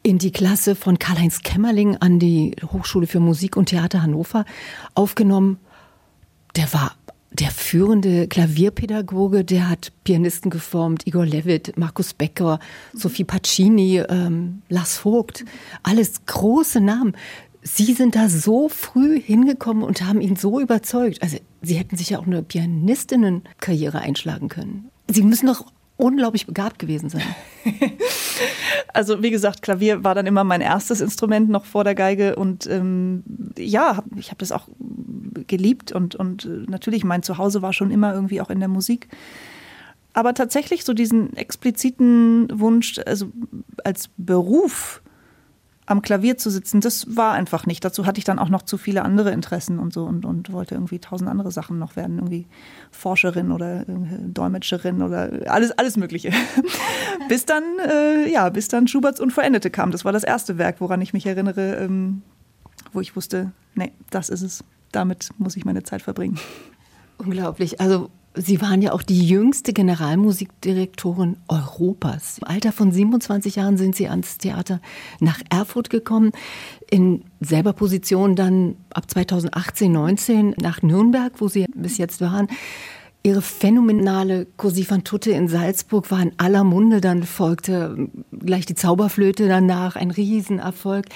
in 0.02 0.18
die 0.18 0.32
Klasse 0.32 0.74
von 0.74 0.98
Karl-Heinz 0.98 1.42
Kämmerling 1.42 1.96
an 1.96 2.18
die 2.18 2.56
Hochschule 2.72 3.06
für 3.06 3.20
Musik 3.20 3.56
und 3.56 3.66
Theater 3.66 4.02
Hannover 4.02 4.44
aufgenommen. 4.94 5.58
Der 6.56 6.72
war 6.72 6.92
der 7.30 7.50
führende 7.50 8.26
Klavierpädagoge, 8.26 9.44
der 9.44 9.68
hat 9.68 9.92
Pianisten 10.04 10.50
geformt, 10.50 11.06
Igor 11.06 11.26
Levitt, 11.26 11.76
Markus 11.76 12.14
Becker, 12.14 12.58
Sophie 12.94 13.24
Pacini, 13.24 13.98
ähm, 14.08 14.62
Lars 14.68 14.96
Vogt, 14.96 15.44
alles 15.82 16.24
große 16.26 16.80
Namen. 16.80 17.16
Sie 17.62 17.92
sind 17.92 18.16
da 18.16 18.28
so 18.28 18.68
früh 18.68 19.20
hingekommen 19.20 19.82
und 19.82 20.02
haben 20.02 20.20
ihn 20.20 20.36
so 20.36 20.58
überzeugt. 20.60 21.22
Also 21.22 21.36
Sie 21.60 21.74
hätten 21.74 21.96
sich 21.96 22.10
ja 22.10 22.18
auch 22.18 22.26
eine 22.26 22.42
Pianistinnenkarriere 22.42 23.98
einschlagen 23.98 24.48
können. 24.48 24.90
Sie 25.08 25.22
müssen 25.22 25.46
doch 25.46 25.66
unglaublich 25.98 26.46
begabt 26.46 26.78
gewesen 26.78 27.10
sein. 27.10 27.22
Also 28.94 29.22
wie 29.22 29.30
gesagt, 29.30 29.62
Klavier 29.62 30.02
war 30.02 30.14
dann 30.14 30.26
immer 30.26 30.44
mein 30.44 30.60
erstes 30.60 31.00
Instrument 31.00 31.48
noch 31.50 31.64
vor 31.64 31.84
der 31.84 31.94
Geige 31.94 32.36
und 32.36 32.66
ähm, 32.66 33.22
ja, 33.56 34.02
ich 34.16 34.28
habe 34.28 34.38
das 34.38 34.50
auch 34.50 34.68
geliebt 35.46 35.92
und, 35.92 36.14
und 36.14 36.44
äh, 36.46 36.64
natürlich 36.68 37.04
mein 37.04 37.22
Zuhause 37.22 37.62
war 37.62 37.72
schon 37.72 37.90
immer 37.90 38.14
irgendwie 38.14 38.40
auch 38.40 38.50
in 38.50 38.60
der 38.60 38.68
Musik. 38.68 39.08
Aber 40.14 40.34
tatsächlich 40.34 40.84
so 40.84 40.94
diesen 40.94 41.36
expliziten 41.36 42.48
Wunsch, 42.58 42.98
also 43.06 43.26
als 43.84 44.10
Beruf 44.16 45.02
am 45.88 46.02
Klavier 46.02 46.36
zu 46.36 46.50
sitzen, 46.50 46.82
das 46.82 47.16
war 47.16 47.32
einfach 47.32 47.64
nicht. 47.64 47.82
Dazu 47.82 48.04
hatte 48.04 48.18
ich 48.18 48.24
dann 48.24 48.38
auch 48.38 48.50
noch 48.50 48.60
zu 48.62 48.76
viele 48.76 49.02
andere 49.02 49.30
Interessen 49.32 49.78
und 49.78 49.92
so 49.94 50.04
und, 50.04 50.26
und 50.26 50.52
wollte 50.52 50.74
irgendwie 50.74 50.98
tausend 50.98 51.30
andere 51.30 51.50
Sachen 51.50 51.78
noch 51.78 51.96
werden. 51.96 52.18
Irgendwie 52.18 52.46
Forscherin 52.90 53.52
oder 53.52 53.84
Dolmetscherin 53.86 55.00
oder 55.00 55.30
alles, 55.46 55.70
alles 55.72 55.96
Mögliche. 55.96 56.30
bis 57.28 57.46
dann, 57.46 57.62
äh, 57.88 58.30
ja, 58.30 58.50
bis 58.50 58.68
dann 58.68 58.86
Schuberts 58.86 59.18
Unvollendete 59.18 59.70
kam. 59.70 59.90
Das 59.90 60.04
war 60.04 60.12
das 60.12 60.24
erste 60.24 60.58
Werk, 60.58 60.82
woran 60.82 61.00
ich 61.00 61.14
mich 61.14 61.24
erinnere, 61.24 61.76
ähm, 61.76 62.20
wo 62.92 63.00
ich 63.00 63.16
wusste, 63.16 63.52
nee, 63.74 63.92
das 64.10 64.28
ist 64.28 64.42
es. 64.42 64.64
Damit 64.92 65.30
muss 65.38 65.56
ich 65.56 65.64
meine 65.64 65.84
Zeit 65.84 66.02
verbringen. 66.02 66.38
Unglaublich. 67.16 67.80
Also 67.80 68.10
Sie 68.34 68.60
waren 68.60 68.82
ja 68.82 68.92
auch 68.92 69.02
die 69.02 69.26
jüngste 69.26 69.72
Generalmusikdirektorin 69.72 71.36
Europas. 71.48 72.38
Im 72.38 72.46
Alter 72.46 72.72
von 72.72 72.92
27 72.92 73.56
Jahren 73.56 73.76
sind 73.76 73.96
Sie 73.96 74.08
ans 74.08 74.38
Theater 74.38 74.80
nach 75.18 75.40
Erfurt 75.50 75.90
gekommen, 75.90 76.30
in 76.90 77.24
selber 77.40 77.72
Position 77.72 78.36
dann 78.36 78.76
ab 78.90 79.10
2018, 79.10 79.90
19 79.90 80.54
nach 80.60 80.82
Nürnberg, 80.82 81.32
wo 81.38 81.48
Sie 81.48 81.66
bis 81.74 81.98
jetzt 81.98 82.20
waren. 82.20 82.48
Ihre 83.24 83.42
phänomenale 83.42 84.46
Così 84.56 84.84
fan 84.84 85.02
tutte 85.02 85.32
in 85.32 85.48
Salzburg 85.48 86.10
war 86.10 86.22
in 86.22 86.32
aller 86.36 86.62
Munde, 86.62 87.00
dann 87.00 87.24
folgte 87.24 88.08
gleich 88.32 88.64
die 88.64 88.76
Zauberflöte 88.76 89.48
danach, 89.48 89.96
ein 89.96 90.12
Riesenerfolg. 90.12 91.06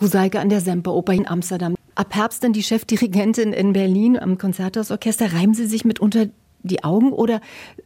Rosalke 0.00 0.38
an 0.38 0.50
der 0.50 0.60
Semperoper 0.60 1.14
in 1.14 1.26
Amsterdam. 1.26 1.74
Ab 1.94 2.14
Herbst 2.14 2.44
dann 2.44 2.52
die 2.52 2.62
Chefdirigentin 2.62 3.54
in 3.54 3.72
Berlin 3.72 4.18
am 4.18 4.36
Konzerthausorchester. 4.36 5.32
Reimen 5.32 5.54
Sie 5.54 5.66
sich 5.66 5.86
mitunter 5.86 6.26
die 6.66 6.84
Augen 6.84 7.12
oder 7.12 7.40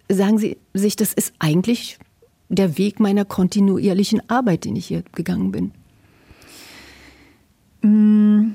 sagen 0.08 0.38
Sie 0.38 0.56
sich, 0.75 0.96
das 0.96 1.12
ist 1.12 1.32
eigentlich 1.38 1.99
der 2.49 2.78
Weg 2.78 3.00
meiner 3.00 3.25
kontinuierlichen 3.25 4.28
Arbeit, 4.28 4.64
den 4.64 4.76
ich 4.76 4.87
hier 4.87 5.04
gegangen 5.12 5.52
bin? 5.52 5.72
Mm. 7.82 8.54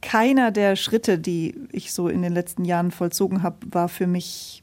Keiner 0.00 0.50
der 0.50 0.74
Schritte, 0.76 1.18
die 1.18 1.54
ich 1.70 1.92
so 1.92 2.08
in 2.08 2.22
den 2.22 2.32
letzten 2.32 2.64
Jahren 2.64 2.90
vollzogen 2.90 3.42
habe, 3.42 3.58
war 3.70 3.88
für 3.88 4.06
mich 4.06 4.61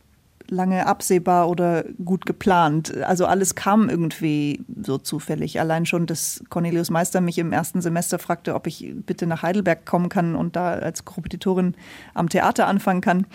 lange 0.50 0.86
absehbar 0.86 1.50
oder 1.50 1.84
gut 2.04 2.26
geplant. 2.26 2.96
Also 3.04 3.26
alles 3.26 3.56
kam 3.56 3.90
irgendwie 3.90 4.64
so 4.82 4.98
zufällig. 4.98 5.60
Allein 5.60 5.86
schon, 5.86 6.06
dass 6.06 6.44
Cornelius 6.50 6.90
Meister 6.90 7.22
mich 7.22 7.38
im 7.38 7.52
ersten 7.52 7.82
Semester 7.82 8.20
fragte, 8.20 8.56
ob 8.56 8.68
ich 8.68 8.94
bitte 9.06 9.28
nach 9.28 9.44
Heidelberg 9.44 9.86
kommen 9.86 10.10
kann 10.10 10.36
und 10.36 10.56
da 10.56 10.74
als 10.74 11.06
Kompetitorin 11.06 11.76
am 12.14 12.30
Theater 12.30 12.68
anfangen 12.68 13.02
kann. 13.02 13.28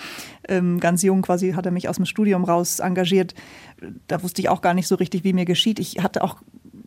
Ähm, 0.48 0.80
ganz 0.80 1.02
jung 1.02 1.22
quasi 1.22 1.52
hat 1.52 1.66
er 1.66 1.72
mich 1.72 1.88
aus 1.88 1.96
dem 1.96 2.06
Studium 2.06 2.44
raus 2.44 2.80
engagiert. 2.80 3.34
Da 4.06 4.22
wusste 4.22 4.40
ich 4.40 4.48
auch 4.48 4.60
gar 4.60 4.74
nicht 4.74 4.88
so 4.88 4.94
richtig, 4.94 5.24
wie 5.24 5.32
mir 5.32 5.44
geschieht. 5.44 5.78
Ich 5.78 6.02
hatte 6.02 6.22
auch 6.22 6.38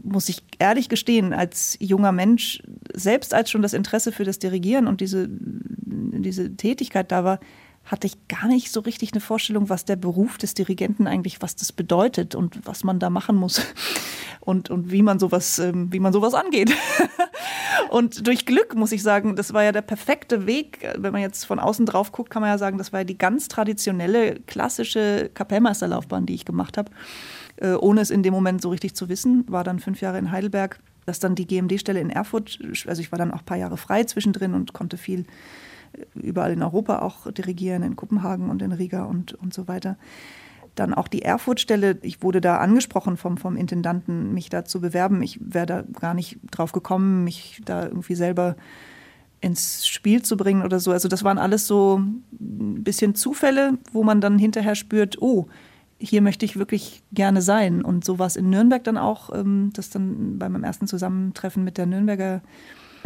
muss 0.04 0.30
ich 0.30 0.42
ehrlich 0.58 0.88
gestehen, 0.88 1.34
als 1.34 1.78
junger 1.82 2.14
Mensch, 2.14 2.64
selbst 2.94 3.34
als 3.34 3.52
schon 3.52 3.62
das 3.62 3.74
Interesse 3.74 4.14
für 4.14 4.24
das 4.24 4.40
Dirigieren 4.40 4.88
und 4.88 5.02
diese, 5.02 5.28
diese 5.30 6.56
Tätigkeit 6.56 7.12
da 7.12 7.26
war, 7.26 7.40
hatte 7.88 8.06
ich 8.06 8.28
gar 8.28 8.48
nicht 8.48 8.72
so 8.72 8.82
richtig 8.82 9.14
eine 9.14 9.22
Vorstellung, 9.22 9.70
was 9.70 9.86
der 9.86 9.96
Beruf 9.96 10.38
des 10.38 10.54
Dirigenten 10.54 11.08
eigentlich, 11.08 11.42
was 11.42 11.56
das 11.56 11.72
bedeutet 11.72 12.36
und 12.36 12.66
was 12.66 12.84
man 12.84 13.00
da 13.00 13.10
machen 13.10 13.38
muss 13.38 13.62
und, 14.42 14.70
und 14.70 14.92
wie 14.92 15.02
man 15.02 15.20
sowas, 15.20 15.58
ähm, 15.60 15.92
wie 15.92 16.00
man 16.00 16.12
sowas 16.12 16.34
angeht. 16.34 16.72
und 17.90 18.28
durch 18.28 18.46
Glück 18.46 18.76
muss 18.76 18.92
ich 18.92 19.02
sagen, 19.02 19.36
das 19.38 19.54
war 19.54 19.64
ja 19.64 19.72
der 19.72 19.82
perfekte 19.82 20.46
Weg. 20.46 20.88
Wenn 20.98 21.14
man 21.14 21.22
jetzt 21.22 21.46
von 21.46 21.60
außen 21.60 21.86
drauf 21.86 22.12
guckt, 22.12 22.30
kann 22.30 22.42
man 22.42 22.52
ja 22.52 22.58
sagen, 22.58 22.78
das 22.78 22.92
war 22.92 23.00
ja 23.00 23.06
die 23.06 23.18
ganz 23.18 23.48
traditionelle, 23.48 24.36
klassische 24.42 25.32
Kapellmeisterlaufbahn, 25.34 26.26
die 26.26 26.36
ich 26.36 26.44
gemacht 26.44 26.78
habe, 26.78 26.92
äh, 27.56 27.74
ohne 27.74 28.02
es 28.02 28.10
in 28.10 28.22
dem 28.22 28.34
Moment 28.34 28.62
so 28.62 28.70
richtig 28.70 28.96
zu 28.96 29.08
wissen. 29.08 29.46
War 29.48 29.64
dann 29.64 29.80
fünf 29.80 30.02
Jahre 30.02 30.20
in 30.20 30.32
Heidelberg, 30.32 30.80
dass 31.06 31.20
dann 31.20 31.36
die 31.36 31.48
GMD-Stelle 31.48 32.02
in 32.02 32.10
Erfurt, 32.10 32.60
also 32.86 33.02
ich 33.02 33.14
war 33.14 33.20
dann 33.20 33.32
auch 33.32 33.40
ein 33.40 33.46
paar 33.46 33.58
Jahre 33.58 33.78
frei 33.78 34.04
zwischendrin 34.04 34.54
und 34.54 34.74
konnte 34.74 34.98
viel 34.98 35.26
überall 36.16 36.52
in 36.52 36.64
Europa 36.64 37.00
auch 37.00 37.32
dirigieren, 37.32 37.84
in 37.84 37.96
Kopenhagen 37.96 38.50
und 38.50 38.62
in 38.62 38.72
Riga 38.72 39.04
und, 39.06 39.34
und 39.34 39.54
so 39.54 39.68
weiter. 39.68 39.98
Dann 40.76 40.94
auch 40.94 41.08
die 41.08 41.24
Erfurt-Stelle, 41.24 41.98
ich 42.04 42.22
wurde 42.22 42.40
da 42.40 42.58
angesprochen 42.58 43.18
vom, 43.18 43.38
vom 43.38 43.56
Intendanten, 43.56 44.34
mich 44.34 44.50
da 44.50 44.64
zu 44.64 44.80
bewerben. 44.80 45.24
Ich 45.24 45.40
wäre 45.42 45.66
da 45.66 45.84
gar 46.00 46.14
nicht 46.14 46.38
drauf 46.52 46.72
gekommen, 46.72 47.24
mich 47.24 47.62
da 47.66 47.86
irgendwie 47.86 48.16
selber 48.16 48.56
ins 49.42 49.88
Spiel 49.88 50.22
zu 50.22 50.38
bringen 50.38 50.64
oder 50.64 50.80
so. 50.80 50.92
Also 50.92 51.08
das 51.08 51.24
waren 51.24 51.38
alles 51.38 51.68
so 51.68 52.00
ein 52.00 52.84
bisschen 52.84 53.16
Zufälle, 53.16 53.78
wo 53.92 54.04
man 54.04 54.22
dann 54.22 54.40
hinterher 54.40 54.76
spürt, 54.76 55.22
oh, 55.22 55.48
hier 56.00 56.22
möchte 56.22 56.46
ich 56.46 56.58
wirklich 56.58 57.04
gerne 57.12 57.42
sein. 57.42 57.84
Und 57.84 58.06
so 58.06 58.20
war 58.20 58.28
es 58.28 58.36
in 58.36 58.50
Nürnberg 58.50 58.84
dann 58.84 58.98
auch, 58.98 59.34
ähm, 59.34 59.72
das 59.74 59.90
dann 59.90 60.38
bei 60.38 60.48
meinem 60.50 60.64
ersten 60.64 60.88
Zusammentreffen 60.88 61.64
mit 61.64 61.78
der 61.78 61.86
Nürnberger 61.86 62.42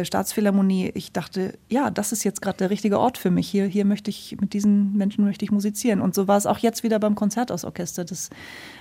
Staatsphilharmonie, 0.04 0.90
ich 0.94 1.12
dachte, 1.12 1.58
ja, 1.68 1.90
das 1.90 2.12
ist 2.12 2.24
jetzt 2.24 2.42
gerade 2.42 2.58
der 2.58 2.70
richtige 2.70 2.98
Ort 2.98 3.18
für 3.18 3.30
mich. 3.30 3.48
Hier, 3.48 3.66
hier 3.66 3.84
möchte 3.84 4.10
ich, 4.10 4.36
mit 4.40 4.52
diesen 4.52 4.96
Menschen 4.96 5.24
möchte 5.24 5.44
ich 5.44 5.50
musizieren. 5.50 6.00
Und 6.00 6.14
so 6.14 6.28
war 6.28 6.36
es 6.36 6.46
auch 6.46 6.58
jetzt 6.58 6.82
wieder 6.82 6.98
beim 6.98 7.14
Konzerthausorchester, 7.14 8.04
dass 8.04 8.30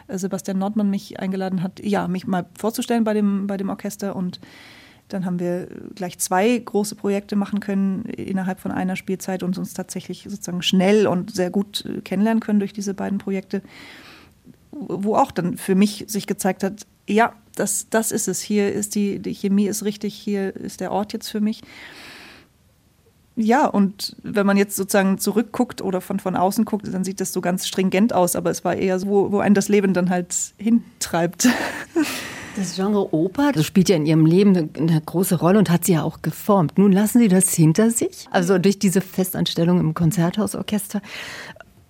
äh, 0.07 0.17
Sebastian 0.17 0.57
Nordmann 0.57 0.89
mich 0.89 1.19
eingeladen 1.19 1.63
hat, 1.63 1.83
ja, 1.83 2.07
mich 2.07 2.27
mal 2.27 2.45
vorzustellen 2.57 3.03
bei 3.03 3.13
dem, 3.13 3.47
bei 3.47 3.57
dem 3.57 3.69
Orchester. 3.69 4.15
Und 4.15 4.39
dann 5.07 5.25
haben 5.25 5.39
wir 5.39 5.67
gleich 5.95 6.19
zwei 6.19 6.57
große 6.57 6.95
Projekte 6.95 7.35
machen 7.35 7.59
können 7.59 8.05
innerhalb 8.05 8.59
von 8.59 8.71
einer 8.71 8.95
Spielzeit 8.95 9.43
und 9.43 9.57
uns 9.57 9.73
tatsächlich 9.73 10.23
sozusagen 10.23 10.61
schnell 10.61 11.07
und 11.07 11.33
sehr 11.33 11.49
gut 11.49 11.85
äh, 11.85 12.01
kennenlernen 12.01 12.41
können 12.41 12.59
durch 12.59 12.73
diese 12.73 12.93
beiden 12.93 13.17
Projekte 13.17 13.61
wo 14.71 15.15
auch 15.15 15.31
dann 15.31 15.57
für 15.57 15.75
mich 15.75 16.05
sich 16.07 16.27
gezeigt 16.27 16.63
hat, 16.63 16.87
ja, 17.07 17.33
das, 17.55 17.87
das 17.89 18.11
ist 18.11 18.27
es. 18.27 18.41
Hier 18.41 18.71
ist 18.71 18.95
die, 18.95 19.19
die 19.19 19.33
Chemie 19.33 19.67
ist 19.67 19.83
richtig, 19.83 20.13
hier 20.13 20.55
ist 20.55 20.79
der 20.79 20.91
Ort 20.91 21.13
jetzt 21.13 21.29
für 21.29 21.41
mich. 21.41 21.61
Ja, 23.35 23.65
und 23.65 24.15
wenn 24.23 24.45
man 24.45 24.57
jetzt 24.57 24.75
sozusagen 24.75 25.17
zurückguckt 25.17 25.81
oder 25.81 26.01
von, 26.01 26.19
von 26.19 26.35
außen 26.35 26.65
guckt, 26.65 26.87
dann 26.93 27.03
sieht 27.03 27.21
das 27.21 27.31
so 27.31 27.41
ganz 27.41 27.67
stringent 27.67 28.13
aus, 28.13 28.35
aber 28.35 28.51
es 28.51 28.65
war 28.65 28.75
eher 28.75 28.99
so, 28.99 29.07
wo, 29.07 29.31
wo 29.31 29.39
einen 29.39 29.55
das 29.55 29.69
Leben 29.69 29.93
dann 29.93 30.09
halt 30.09 30.35
hintreibt. 30.57 31.47
Das 32.57 32.75
Genre 32.75 33.13
Oper, 33.13 33.53
das 33.53 33.65
spielt 33.65 33.87
ja 33.87 33.95
in 33.95 34.05
Ihrem 34.05 34.25
Leben 34.25 34.57
eine, 34.57 34.69
eine, 34.77 34.99
große 34.99 35.39
Rolle 35.39 35.57
und 35.57 35.69
hat 35.69 35.85
Sie 35.85 35.93
ja 35.93 36.03
auch 36.03 36.21
geformt. 36.21 36.77
Nun 36.77 36.91
lassen 36.91 37.19
Sie 37.19 37.29
das 37.29 37.53
hinter 37.53 37.91
sich, 37.91 38.27
also 38.29 38.57
durch 38.57 38.77
diese 38.77 38.99
Festanstellung 38.99 39.79
im 39.79 39.93
Konzerthausorchester. 39.93 41.01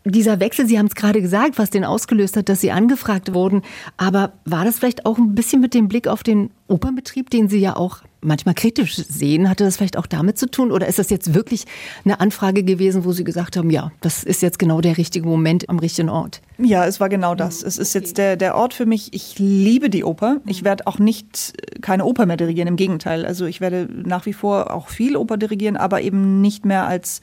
Dieser 0.04 0.40
Wechsel, 0.40 0.66
Sie 0.66 0.80
haben 0.80 0.88
es 0.88 0.96
gerade 0.96 1.22
gesagt, 1.22 1.58
was 1.58 1.70
den 1.70 1.86
ausgelöst 1.86 2.36
hat, 2.36 2.50
dass 2.50 2.62
Sie 2.62 2.72
angefragt 2.72 3.34
wurden. 3.34 3.62
Aber 3.98 4.34
war 4.46 4.66
das 4.66 4.80
vielleicht 4.80 5.06
auch 5.06 5.18
ein 5.18 5.36
bisschen 5.36 5.62
mit 5.62 5.74
dem 5.74 5.88
Blick 5.88 6.08
auf 6.08 6.24
den 6.24 6.50
Opernbetrieb, 6.68 7.30
den 7.30 7.50
Sie 7.50 7.60
ja 7.60 7.76
auch 7.76 8.02
manchmal 8.22 8.56
kritisch 8.56 8.96
sehen? 8.96 9.50
Hatte 9.50 9.64
das 9.64 9.78
vielleicht 9.78 9.98
auch 9.98 10.08
damit 10.08 10.38
zu 10.38 10.50
tun? 10.50 10.72
Oder 10.72 10.88
ist 10.88 10.98
das 10.98 11.10
jetzt 11.10 11.34
wirklich 11.34 11.66
eine 12.04 12.20
Anfrage 12.20 12.64
gewesen, 12.64 13.06
wo 13.06 13.12
Sie 13.12 13.24
gesagt 13.24 13.58
haben, 13.58 13.70
ja, 13.70 13.92
das 14.02 14.24
ist 14.24 14.42
jetzt 14.42 14.58
genau 14.58 14.82
der 14.82 14.98
richtige 14.98 15.28
Moment 15.28 15.70
am 15.70 15.78
richtigen 15.78 16.10
Ort? 16.10 16.42
Ja, 16.58 16.86
es 16.86 17.00
war 17.00 17.10
genau 17.10 17.36
das. 17.36 17.62
Es 17.62 17.78
ist 17.78 17.94
jetzt 17.94 18.18
der, 18.18 18.38
der 18.38 18.56
Ort 18.56 18.74
für 18.74 18.86
mich. 18.86 19.14
Ich 19.14 19.38
liebe 19.38 19.90
die 19.90 20.04
Oper. 20.04 20.38
Ich 20.46 20.64
werde 20.64 20.88
auch 20.88 20.98
nicht 20.98 21.54
keine 21.82 22.06
Oper 22.06 22.26
mehr 22.26 22.38
dirigieren. 22.38 22.68
Im 22.68 22.76
Gegenteil. 22.76 23.26
Also 23.26 23.46
ich 23.46 23.62
werde 23.62 23.88
nach 23.92 24.26
wie 24.26 24.34
vor 24.34 24.74
auch 24.74 24.90
viel 24.90 25.16
Oper 25.16 25.38
dirigieren, 25.38 25.78
aber 25.78 26.02
eben 26.02 26.42
nicht 26.42 26.66
mehr 26.66 26.88
als 26.88 27.22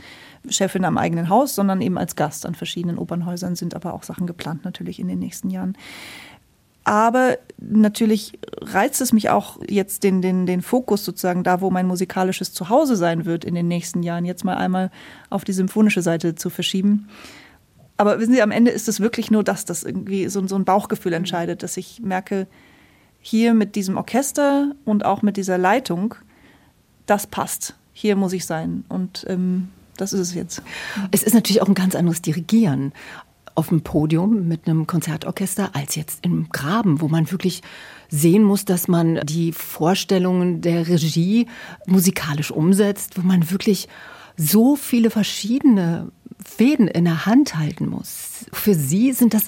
Chefin 0.51 0.85
am 0.85 0.99
eigenen 0.99 1.29
Haus, 1.29 1.55
sondern 1.55 1.81
eben 1.81 1.99
als 1.99 2.17
Gast 2.17 2.47
an 2.47 2.55
verschiedenen 2.55 2.99
Opernhäusern 2.99 3.57
sind 3.57 3.75
aber 3.75 3.95
auch 3.95 4.03
Sachen 4.03 4.27
geplant 4.27 4.65
natürlich 4.65 5.01
in 5.01 5.09
den 5.09 5.19
nächsten 5.19 5.51
Jahren. 5.51 5.77
Aber 6.85 7.37
natürlich 7.59 8.39
reizt 8.63 9.03
es 9.03 9.13
mich 9.13 9.29
auch 9.29 9.59
jetzt 9.69 10.05
den, 10.05 10.23
den, 10.23 10.47
den 10.47 10.63
Fokus 10.63 11.05
sozusagen 11.05 11.45
da, 11.45 11.61
wo 11.61 11.71
mein 11.71 11.87
musikalisches 11.87 12.55
Zuhause 12.55 12.97
sein 12.97 13.27
wird 13.27 13.45
in 13.45 13.55
den 13.55 13.69
nächsten 13.69 14.03
Jahren, 14.03 14.25
jetzt 14.25 14.43
mal 14.43 14.57
einmal 14.57 14.91
auf 15.29 15.45
die 15.45 15.53
symphonische 15.53 16.01
Seite 16.01 16.35
zu 16.35 16.49
verschieben. 16.49 17.09
Aber 17.99 18.19
wissen 18.21 18.33
Sie, 18.33 18.41
am 18.41 18.53
Ende 18.53 18.71
ist 18.71 18.89
es 18.89 19.01
wirklich 19.01 19.31
nur 19.31 19.45
das, 19.45 19.67
dass 19.67 19.83
irgendwie 19.83 20.29
so, 20.29 20.47
so 20.47 20.55
ein 20.55 20.65
Bauchgefühl 20.65 21.13
entscheidet, 21.13 21.63
dass 21.63 21.77
ich 21.77 22.01
merke, 22.01 22.47
hier 23.21 23.53
mit 23.53 23.75
diesem 23.75 23.97
Orchester 23.97 24.73
und 24.87 25.05
auch 25.05 25.21
mit 25.21 25.37
dieser 25.37 25.59
Leitung, 25.59 26.15
das 27.05 27.27
passt. 27.27 27.75
Hier 27.93 28.17
muss 28.17 28.33
ich 28.33 28.47
sein. 28.47 28.85
Und 28.89 29.27
ähm, 29.29 29.69
das 30.01 30.13
ist 30.13 30.21
es 30.21 30.35
jetzt. 30.35 30.63
Es 31.11 31.23
ist 31.23 31.35
natürlich 31.35 31.63
auch 31.63 31.69
ein 31.69 31.75
ganz 31.75 31.95
anderes 31.95 32.23
Dirigieren 32.23 32.93
auf 33.55 33.69
dem 33.69 33.83
Podium 33.83 34.47
mit 34.47 34.69
einem 34.69 34.87
Konzertorchester 34.87 35.71
als 35.75 35.97
jetzt 35.97 36.25
im 36.25 36.49
Graben, 36.51 37.01
wo 37.01 37.09
man 37.09 37.31
wirklich 37.33 37.63
sehen 38.09 38.45
muss, 38.45 38.65
dass 38.65 38.87
man 38.87 39.21
die 39.25 39.53
Vorstellungen 39.53 40.61
der 40.61 40.87
Regie 40.87 41.49
musikalisch 41.87 42.53
umsetzt, 42.53 43.19
wo 43.19 43.23
man 43.23 43.51
wirklich 43.51 43.89
so 44.37 44.77
viele 44.77 45.11
verschiedene 45.11 46.13
Fäden 46.45 46.87
in 46.87 47.05
der 47.05 47.27
Hand 47.27 47.57
halten 47.57 47.89
muss. 47.89 48.47
Für 48.53 48.75
Sie 48.75 49.13
sind 49.13 49.35
das 49.35 49.45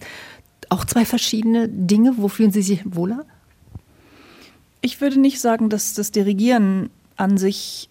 auch 0.71 0.85
zwei 0.85 1.05
verschiedene 1.05 1.69
Dinge. 1.69 2.15
Wo 2.17 2.27
fühlen 2.27 2.51
Sie 2.51 2.63
sich 2.63 2.83
wohler? 2.85 3.25
Ich 4.81 5.01
würde 5.01 5.21
nicht 5.21 5.41
sagen, 5.41 5.69
dass 5.69 5.95
das 5.95 6.11
Dirigieren 6.11 6.91
an 7.17 7.39
sich 7.39 7.89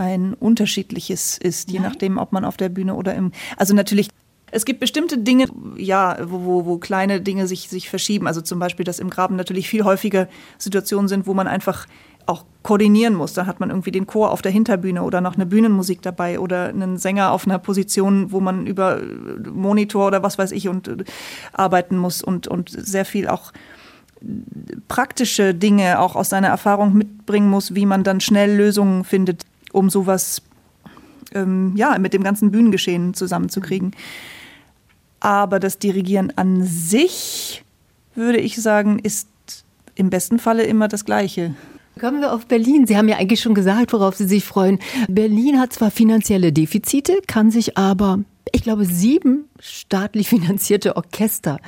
ein 0.00 0.32
unterschiedliches 0.32 1.36
ist, 1.36 1.70
je 1.70 1.78
Nein. 1.78 1.90
nachdem, 1.90 2.18
ob 2.18 2.32
man 2.32 2.46
auf 2.46 2.56
der 2.56 2.70
Bühne 2.70 2.94
oder 2.94 3.14
im. 3.14 3.32
Also 3.56 3.74
natürlich 3.74 4.08
es 4.52 4.64
gibt 4.64 4.80
bestimmte 4.80 5.16
Dinge, 5.16 5.46
ja, 5.76 6.16
wo, 6.24 6.44
wo, 6.44 6.66
wo 6.66 6.78
kleine 6.78 7.20
Dinge 7.20 7.46
sich, 7.46 7.68
sich 7.68 7.88
verschieben. 7.88 8.26
Also 8.26 8.40
zum 8.40 8.58
Beispiel, 8.58 8.84
dass 8.84 8.98
im 8.98 9.08
Graben 9.08 9.36
natürlich 9.36 9.68
viel 9.68 9.84
häufiger 9.84 10.26
Situationen 10.58 11.06
sind, 11.06 11.28
wo 11.28 11.34
man 11.34 11.46
einfach 11.46 11.86
auch 12.26 12.44
koordinieren 12.64 13.14
muss. 13.14 13.32
Dann 13.32 13.46
hat 13.46 13.60
man 13.60 13.70
irgendwie 13.70 13.92
den 13.92 14.08
Chor 14.08 14.32
auf 14.32 14.42
der 14.42 14.50
Hinterbühne 14.50 15.04
oder 15.04 15.20
noch 15.20 15.36
eine 15.36 15.46
Bühnenmusik 15.46 16.02
dabei 16.02 16.40
oder 16.40 16.70
einen 16.70 16.96
Sänger 16.96 17.30
auf 17.30 17.46
einer 17.46 17.60
Position, 17.60 18.32
wo 18.32 18.40
man 18.40 18.66
über 18.66 19.00
Monitor 19.52 20.08
oder 20.08 20.24
was 20.24 20.36
weiß 20.36 20.50
ich 20.50 20.68
und 20.68 20.88
äh, 20.88 21.04
arbeiten 21.52 21.96
muss 21.96 22.20
und, 22.20 22.48
und 22.48 22.70
sehr 22.70 23.04
viel 23.04 23.28
auch 23.28 23.52
praktische 24.88 25.54
Dinge 25.54 25.98
auch 25.98 26.14
aus 26.16 26.28
seiner 26.28 26.48
Erfahrung 26.48 26.94
mitbringen 26.94 27.48
muss, 27.48 27.74
wie 27.74 27.86
man 27.86 28.04
dann 28.04 28.20
schnell 28.20 28.54
Lösungen 28.54 29.04
findet, 29.04 29.44
um 29.72 29.90
sowas 29.90 30.42
ähm, 31.32 31.74
ja, 31.76 31.98
mit 31.98 32.12
dem 32.12 32.22
ganzen 32.22 32.50
Bühnengeschehen 32.50 33.14
zusammenzukriegen. 33.14 33.92
Aber 35.20 35.60
das 35.60 35.78
Dirigieren 35.78 36.32
an 36.36 36.64
sich, 36.64 37.62
würde 38.14 38.38
ich 38.38 38.56
sagen, 38.56 38.98
ist 38.98 39.28
im 39.94 40.10
besten 40.10 40.38
Falle 40.38 40.64
immer 40.64 40.88
das 40.88 41.04
Gleiche. 41.04 41.54
Kommen 41.98 42.20
wir 42.20 42.32
auf 42.32 42.46
Berlin. 42.46 42.86
Sie 42.86 42.96
haben 42.96 43.08
ja 43.08 43.18
eigentlich 43.18 43.40
schon 43.40 43.54
gesagt, 43.54 43.92
worauf 43.92 44.16
Sie 44.16 44.26
sich 44.26 44.44
freuen. 44.44 44.78
Berlin 45.08 45.60
hat 45.60 45.72
zwar 45.72 45.90
finanzielle 45.90 46.52
Defizite, 46.52 47.20
kann 47.26 47.50
sich 47.50 47.76
aber, 47.76 48.20
ich 48.52 48.62
glaube, 48.62 48.86
sieben 48.86 49.44
staatlich 49.58 50.28
finanzierte 50.28 50.96
Orchester 50.96 51.58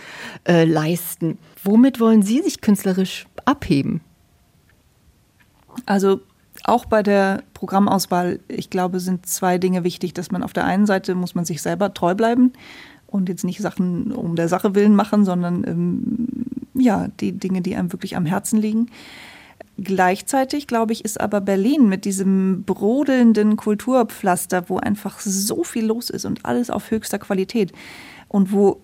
äh, 0.49 0.65
leisten. 0.65 1.39
Womit 1.63 2.01
wollen 2.01 2.23
Sie 2.23 2.41
sich 2.41 2.63
künstlerisch 2.63 3.27
abheben? 3.45 4.01
Also 5.85 6.21
auch 6.65 6.85
bei 6.85 7.03
der 7.03 7.43
Programmauswahl, 7.55 8.41
ich 8.49 8.71
glaube, 8.71 9.01
sind 9.01 9.27
zwei 9.27 9.59
Dinge 9.59 9.85
wichtig, 9.85 10.15
dass 10.15 10.31
man 10.31 10.43
auf 10.43 10.53
der 10.53 10.65
einen 10.65 10.87
Seite 10.87 11.15
muss 11.15 11.35
man 11.35 11.45
sich 11.45 11.63
selber 11.63 11.95
treu 11.95 12.15
bleiben 12.15 12.53
und 13.07 13.29
jetzt 13.29 13.45
nicht 13.45 13.61
Sachen 13.61 14.13
um 14.13 14.37
der 14.37 14.49
Sache 14.49 14.75
willen 14.75 14.95
machen, 14.95 15.25
sondern 15.25 15.65
ähm, 15.67 16.29
ja, 16.75 17.09
die 17.21 17.33
Dinge, 17.33 17.63
die 17.63 17.77
einem 17.77 17.93
wirklich 17.93 18.17
am 18.17 18.27
Herzen 18.27 18.61
liegen. 18.61 18.91
Gleichzeitig, 19.79 20.67
glaube 20.67 20.93
ich, 20.93 21.05
ist 21.05 21.21
aber 21.21 21.41
Berlin 21.41 21.89
mit 21.89 22.05
diesem 22.05 22.63
brodelnden 22.65 23.57
Kulturpflaster, 23.57 24.69
wo 24.69 24.79
einfach 24.79 25.21
so 25.21 25.65
viel 25.65 25.87
los 25.87 26.11
ist 26.11 26.25
und 26.25 26.45
alles 26.45 26.71
auf 26.71 26.91
höchster 26.91 27.19
Qualität 27.19 27.73
und 28.29 28.53
wo 28.53 28.81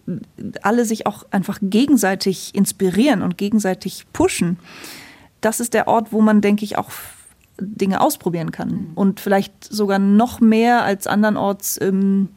alle 0.62 0.84
sich 0.84 1.06
auch 1.06 1.24
einfach 1.30 1.58
gegenseitig 1.62 2.54
inspirieren 2.54 3.22
und 3.22 3.38
gegenseitig 3.38 4.06
pushen. 4.12 4.58
Das 5.40 5.60
ist 5.60 5.74
der 5.74 5.88
Ort, 5.88 6.12
wo 6.12 6.20
man, 6.20 6.40
denke 6.40 6.64
ich, 6.64 6.78
auch 6.78 6.90
Dinge 7.60 8.00
ausprobieren 8.00 8.52
kann 8.52 8.68
mhm. 8.68 8.90
und 8.94 9.20
vielleicht 9.20 9.64
sogar 9.64 9.98
noch 9.98 10.40
mehr 10.40 10.84
als 10.84 11.06
andernorts 11.06 11.80
ähm, 11.80 12.28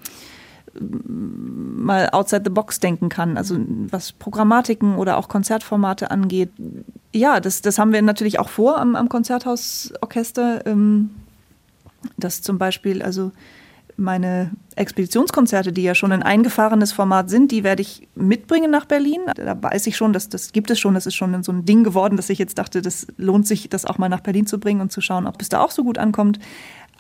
mal 0.79 2.09
outside 2.11 2.43
the 2.45 2.49
box 2.49 2.79
denken 2.79 3.09
kann, 3.09 3.37
also 3.37 3.57
was 3.89 4.13
Programmatiken 4.13 4.95
oder 4.95 5.17
auch 5.17 5.27
Konzertformate 5.27 6.11
angeht. 6.11 6.49
Ja, 7.13 7.39
das, 7.39 7.61
das 7.61 7.77
haben 7.77 7.91
wir 7.91 8.01
natürlich 8.01 8.39
auch 8.39 8.49
vor 8.49 8.79
am, 8.79 8.95
am 8.95 9.09
Konzerthausorchester, 9.09 10.65
ähm, 10.65 11.11
dass 12.17 12.41
zum 12.41 12.57
Beispiel, 12.57 13.01
also 13.01 13.31
meine 13.97 14.51
Expeditionskonzerte, 14.75 15.71
die 15.71 15.83
ja 15.83 15.95
schon 15.95 16.11
ein 16.11 16.23
eingefahrenes 16.23 16.91
Format 16.91 17.29
sind, 17.29 17.51
die 17.51 17.63
werde 17.63 17.81
ich 17.81 18.07
mitbringen 18.15 18.71
nach 18.71 18.85
Berlin. 18.85 19.21
Da 19.35 19.61
weiß 19.61 19.87
ich 19.87 19.97
schon, 19.97 20.13
dass 20.13 20.29
das 20.29 20.51
gibt 20.51 20.71
es 20.71 20.79
schon. 20.79 20.93
Das 20.93 21.05
ist 21.05 21.15
schon 21.15 21.43
so 21.43 21.51
ein 21.51 21.65
Ding 21.65 21.83
geworden, 21.83 22.17
dass 22.17 22.29
ich 22.29 22.39
jetzt 22.39 22.57
dachte, 22.57 22.81
das 22.81 23.07
lohnt 23.17 23.47
sich, 23.47 23.69
das 23.69 23.85
auch 23.85 23.97
mal 23.97 24.09
nach 24.09 24.21
Berlin 24.21 24.47
zu 24.47 24.59
bringen 24.59 24.81
und 24.81 24.91
zu 24.91 25.01
schauen, 25.01 25.27
ob 25.27 25.41
es 25.41 25.49
da 25.49 25.61
auch 25.61 25.71
so 25.71 25.83
gut 25.83 25.97
ankommt. 25.97 26.39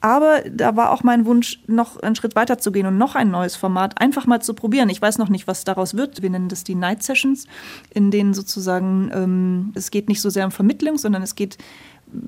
Aber 0.01 0.41
da 0.49 0.75
war 0.75 0.91
auch 0.91 1.03
mein 1.03 1.25
Wunsch, 1.27 1.61
noch 1.67 2.01
einen 2.01 2.15
Schritt 2.15 2.35
weiter 2.35 2.57
zu 2.57 2.71
gehen 2.71 2.87
und 2.87 2.97
noch 2.97 3.13
ein 3.13 3.29
neues 3.29 3.55
Format 3.55 4.01
einfach 4.01 4.25
mal 4.25 4.41
zu 4.41 4.55
probieren. 4.55 4.89
Ich 4.89 4.99
weiß 4.99 5.19
noch 5.19 5.29
nicht, 5.29 5.45
was 5.45 5.63
daraus 5.63 5.95
wird. 5.95 6.23
Wir 6.23 6.31
nennen 6.31 6.49
das 6.49 6.63
die 6.63 6.73
Night 6.73 7.03
Sessions, 7.03 7.45
in 7.93 8.09
denen 8.09 8.33
sozusagen 8.33 9.11
ähm, 9.13 9.71
es 9.75 9.91
geht 9.91 10.09
nicht 10.09 10.21
so 10.21 10.31
sehr 10.31 10.45
um 10.45 10.51
Vermittlung, 10.51 10.97
sondern 10.97 11.21
es 11.21 11.35
geht 11.35 11.59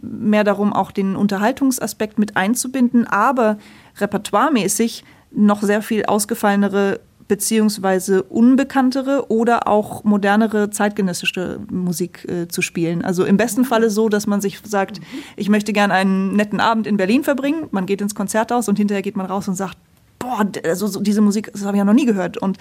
mehr 0.02 0.44
darum, 0.44 0.74
auch 0.74 0.92
den 0.92 1.16
Unterhaltungsaspekt 1.16 2.20
mit 2.20 2.38
einzubinden, 2.38 3.08
aber 3.08 3.58
repertoiremäßig 3.98 5.04
noch 5.32 5.62
sehr 5.62 5.82
viel 5.82 6.06
ausgefallenere 6.06 7.00
beziehungsweise 7.28 8.24
unbekanntere 8.24 9.32
oder 9.32 9.68
auch 9.68 10.04
modernere 10.04 10.70
zeitgenössische 10.70 11.60
Musik 11.72 12.28
äh, 12.30 12.48
zu 12.48 12.62
spielen. 12.62 13.04
Also 13.04 13.24
im 13.26 13.38
besten 13.38 13.66
Falle 13.66 13.90
so, 13.90 14.10
dass 14.10 14.28
man 14.28 14.42
sich 14.42 14.60
sagt, 14.64 15.00
ich 15.36 15.50
möchte 15.50 15.74
gerne 15.74 15.94
einen 15.94 16.36
netten 16.36 16.60
Abend 16.60 16.86
in 16.86 16.98
Berlin 16.98 17.24
verbringen. 17.24 17.68
Man 17.72 17.86
geht 17.86 18.02
ins 18.02 18.14
Konzerthaus 18.14 18.68
und 18.70 18.78
hinterher 18.78 19.02
geht 19.02 19.16
man 19.16 19.26
raus 19.26 19.48
und 19.48 19.56
sagt, 19.56 19.78
boah, 20.24 20.46
also 20.64 20.88
so 20.88 21.02
diese 21.02 21.22
Musik, 21.22 21.52
das 21.52 21.66
habe 21.66 21.76
ich 21.76 21.80
ja 21.80 21.86
noch 21.86 21.94
nie 21.94 22.06
gehört. 22.06 22.38
Und 22.38 22.58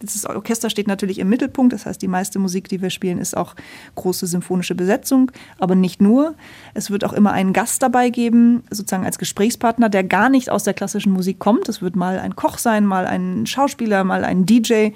das 0.00 0.24
Orchester 0.26 0.70
steht 0.70 0.86
natürlich 0.86 1.18
im 1.18 1.28
Mittelpunkt. 1.28 1.72
Das 1.72 1.86
heißt, 1.86 2.00
die 2.00 2.08
meiste 2.08 2.38
Musik, 2.38 2.68
die 2.68 2.82
wir 2.82 2.90
spielen, 2.90 3.18
ist 3.18 3.36
auch 3.36 3.54
große 3.94 4.26
symphonische 4.26 4.74
Besetzung. 4.74 5.32
Aber 5.58 5.74
nicht 5.74 6.00
nur. 6.00 6.34
Es 6.74 6.90
wird 6.90 7.04
auch 7.04 7.12
immer 7.12 7.32
einen 7.32 7.52
Gast 7.52 7.82
dabei 7.82 8.10
geben, 8.10 8.62
sozusagen 8.70 9.04
als 9.04 9.18
Gesprächspartner, 9.18 9.88
der 9.88 10.04
gar 10.04 10.28
nicht 10.28 10.50
aus 10.50 10.64
der 10.64 10.74
klassischen 10.74 11.12
Musik 11.12 11.38
kommt. 11.38 11.68
Es 11.68 11.80
wird 11.80 11.96
mal 11.96 12.18
ein 12.18 12.36
Koch 12.36 12.58
sein, 12.58 12.84
mal 12.84 13.06
ein 13.06 13.46
Schauspieler, 13.46 14.04
mal 14.04 14.24
ein 14.24 14.44
DJ. 14.44 14.90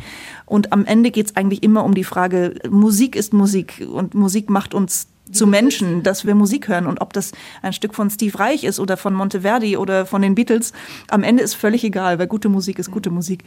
Und 0.44 0.72
am 0.72 0.84
Ende 0.84 1.10
geht 1.10 1.26
es 1.26 1.36
eigentlich 1.36 1.62
immer 1.62 1.84
um 1.84 1.94
die 1.94 2.04
Frage, 2.04 2.54
Musik 2.68 3.16
ist 3.16 3.32
Musik 3.32 3.86
und 3.90 4.14
Musik 4.14 4.50
macht 4.50 4.74
uns 4.74 5.09
zu 5.32 5.46
Menschen, 5.46 6.02
dass 6.02 6.26
wir 6.26 6.34
Musik 6.34 6.68
hören 6.68 6.86
und 6.86 7.00
ob 7.00 7.12
das 7.12 7.32
ein 7.62 7.72
Stück 7.72 7.94
von 7.94 8.10
Steve 8.10 8.38
Reich 8.38 8.64
ist 8.64 8.80
oder 8.80 8.96
von 8.96 9.14
Monteverdi 9.14 9.76
oder 9.76 10.06
von 10.06 10.22
den 10.22 10.34
Beatles, 10.34 10.72
am 11.08 11.22
Ende 11.22 11.42
ist 11.42 11.54
völlig 11.54 11.84
egal, 11.84 12.18
weil 12.18 12.26
gute 12.26 12.48
Musik 12.48 12.78
ist 12.78 12.90
gute 12.90 13.10
Musik. 13.10 13.44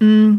Mm, 0.00 0.36